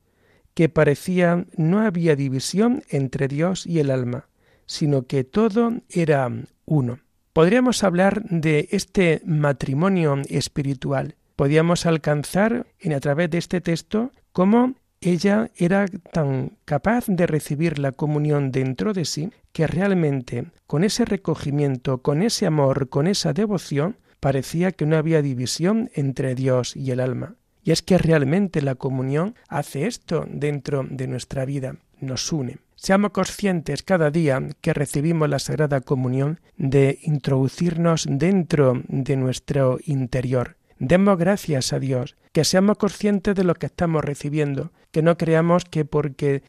que 0.54 0.68
parecía 0.68 1.46
no 1.56 1.80
había 1.80 2.16
división 2.16 2.82
entre 2.88 3.28
Dios 3.28 3.66
y 3.66 3.78
el 3.78 3.92
alma, 3.92 4.26
sino 4.66 5.06
que 5.06 5.22
todo 5.22 5.74
era 5.88 6.28
uno. 6.64 6.98
Podríamos 7.32 7.84
hablar 7.84 8.24
de 8.24 8.68
este 8.72 9.22
matrimonio 9.24 10.16
espiritual. 10.28 11.14
Podríamos 11.36 11.86
alcanzar 11.86 12.66
en, 12.80 12.94
a 12.94 13.00
través 13.00 13.30
de 13.30 13.38
este 13.38 13.60
texto 13.60 14.10
cómo 14.32 14.74
ella 15.00 15.50
era 15.56 15.86
tan 16.12 16.56
capaz 16.64 17.04
de 17.06 17.26
recibir 17.26 17.78
la 17.78 17.92
comunión 17.92 18.50
dentro 18.50 18.92
de 18.92 19.04
sí 19.04 19.30
que 19.52 19.66
realmente 19.66 20.46
con 20.66 20.82
ese 20.82 21.04
recogimiento, 21.04 21.98
con 21.98 22.22
ese 22.22 22.46
amor, 22.46 22.88
con 22.88 23.06
esa 23.06 23.32
devoción, 23.32 23.98
parecía 24.20 24.72
que 24.72 24.86
no 24.86 24.96
había 24.96 25.22
división 25.22 25.90
entre 25.94 26.34
Dios 26.34 26.74
y 26.74 26.90
el 26.90 27.00
alma. 27.00 27.36
Y 27.62 27.72
es 27.72 27.82
que 27.82 27.98
realmente 27.98 28.62
la 28.62 28.76
comunión 28.76 29.34
hace 29.48 29.86
esto 29.86 30.24
dentro 30.28 30.86
de 30.88 31.06
nuestra 31.06 31.44
vida, 31.44 31.76
nos 32.00 32.32
une. 32.32 32.58
Seamos 32.76 33.10
conscientes 33.10 33.82
cada 33.82 34.10
día 34.10 34.40
que 34.60 34.74
recibimos 34.74 35.28
la 35.28 35.38
Sagrada 35.38 35.80
Comunión 35.80 36.40
de 36.56 36.98
introducirnos 37.02 38.06
dentro 38.08 38.82
de 38.86 39.16
nuestro 39.16 39.78
interior. 39.84 40.56
Demos 40.78 41.18
gracias 41.18 41.72
a 41.72 41.78
Dios, 41.78 42.16
que 42.32 42.44
seamos 42.44 42.76
conscientes 42.76 43.34
de 43.34 43.44
lo 43.44 43.54
que 43.54 43.66
estamos 43.66 44.04
recibiendo, 44.04 44.72
que 44.90 45.02
no 45.02 45.16
creamos 45.16 45.64
que 45.64 45.84
porque 45.84 46.42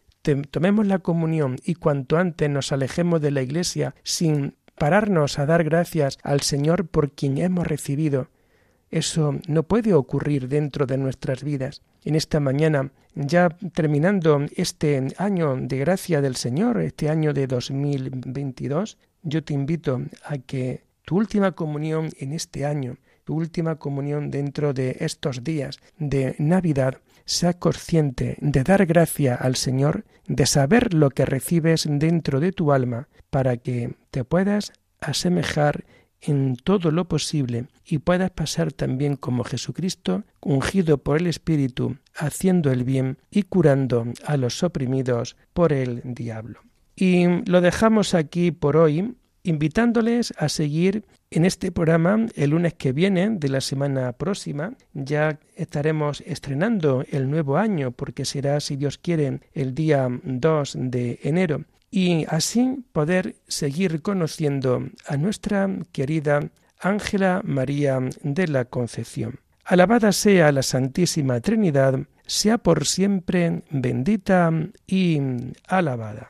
tomemos 0.51 0.85
la 0.85 0.99
comunión 0.99 1.57
y 1.63 1.75
cuanto 1.75 2.17
antes 2.17 2.49
nos 2.49 2.71
alejemos 2.71 3.21
de 3.21 3.31
la 3.31 3.41
Iglesia 3.41 3.95
sin 4.03 4.55
pararnos 4.75 5.39
a 5.39 5.45
dar 5.45 5.63
gracias 5.63 6.17
al 6.23 6.41
Señor 6.41 6.87
por 6.87 7.11
quien 7.11 7.37
hemos 7.37 7.65
recibido, 7.65 8.29
eso 8.89 9.35
no 9.47 9.63
puede 9.63 9.93
ocurrir 9.93 10.47
dentro 10.47 10.85
de 10.85 10.97
nuestras 10.97 11.43
vidas. 11.43 11.81
En 12.05 12.15
esta 12.15 12.39
mañana, 12.39 12.91
ya 13.15 13.49
terminando 13.73 14.45
este 14.55 15.07
año 15.17 15.57
de 15.59 15.77
gracia 15.77 16.21
del 16.21 16.35
Señor, 16.35 16.79
este 16.81 17.09
año 17.09 17.33
de 17.33 17.47
2022, 17.47 18.97
yo 19.23 19.43
te 19.43 19.53
invito 19.53 20.01
a 20.23 20.37
que 20.37 20.85
tu 21.03 21.17
última 21.17 21.51
comunión 21.51 22.09
en 22.19 22.31
este 22.31 22.65
año, 22.65 22.97
tu 23.27 23.35
última 23.35 23.75
comunión 23.75 24.31
dentro 24.31 24.73
de 24.73 24.95
estos 25.01 25.43
días 25.43 25.81
de 25.97 26.37
Navidad, 26.39 27.01
sea 27.25 27.51
consciente 27.51 28.37
de 28.39 28.63
dar 28.63 28.85
gracia 28.85 29.35
al 29.35 29.57
Señor, 29.57 30.05
de 30.27 30.45
saber 30.45 30.93
lo 30.93 31.09
que 31.09 31.25
recibes 31.25 31.85
dentro 31.89 32.39
de 32.39 32.53
tu 32.53 32.71
alma, 32.71 33.09
para 33.29 33.57
que 33.57 33.97
te 34.11 34.23
puedas 34.23 34.71
asemejar 35.01 35.83
en 36.21 36.55
todo 36.55 36.89
lo 36.89 37.09
posible 37.09 37.65
y 37.83 37.97
puedas 37.97 38.31
pasar 38.31 38.71
también 38.71 39.17
como 39.17 39.43
Jesucristo, 39.43 40.23
ungido 40.39 40.97
por 40.99 41.17
el 41.17 41.27
Espíritu, 41.27 41.97
haciendo 42.15 42.71
el 42.71 42.85
bien 42.85 43.17
y 43.29 43.43
curando 43.43 44.05
a 44.25 44.37
los 44.37 44.63
oprimidos 44.63 45.35
por 45.53 45.73
el 45.73 46.01
diablo. 46.05 46.61
Y 46.95 47.25
lo 47.43 47.59
dejamos 47.59 48.13
aquí 48.13 48.51
por 48.51 48.77
hoy, 48.77 49.17
invitándoles 49.47 50.33
a 50.37 50.49
seguir 50.49 51.05
en 51.31 51.45
este 51.45 51.71
programa 51.71 52.25
el 52.35 52.51
lunes 52.51 52.73
que 52.73 52.91
viene 52.91 53.29
de 53.29 53.49
la 53.49 53.61
semana 53.61 54.11
próxima. 54.13 54.73
Ya 54.93 55.39
estaremos 55.55 56.21
estrenando 56.25 57.03
el 57.09 57.29
nuevo 57.29 57.57
año 57.57 57.91
porque 57.91 58.25
será, 58.25 58.59
si 58.59 58.75
Dios 58.75 58.97
quiere, 58.97 59.39
el 59.53 59.73
día 59.73 60.07
2 60.23 60.77
de 60.79 61.19
enero 61.23 61.65
y 61.89 62.25
así 62.27 62.83
poder 62.91 63.35
seguir 63.47 64.01
conociendo 64.01 64.83
a 65.07 65.17
nuestra 65.17 65.69
querida 65.91 66.49
Ángela 66.79 67.41
María 67.43 67.99
de 68.21 68.47
la 68.47 68.65
Concepción. 68.65 69.39
Alabada 69.63 70.11
sea 70.11 70.51
la 70.51 70.63
Santísima 70.63 71.39
Trinidad, 71.41 71.99
sea 72.25 72.57
por 72.57 72.85
siempre 72.85 73.63
bendita 73.69 74.51
y 74.85 75.19
alabada. 75.67 76.29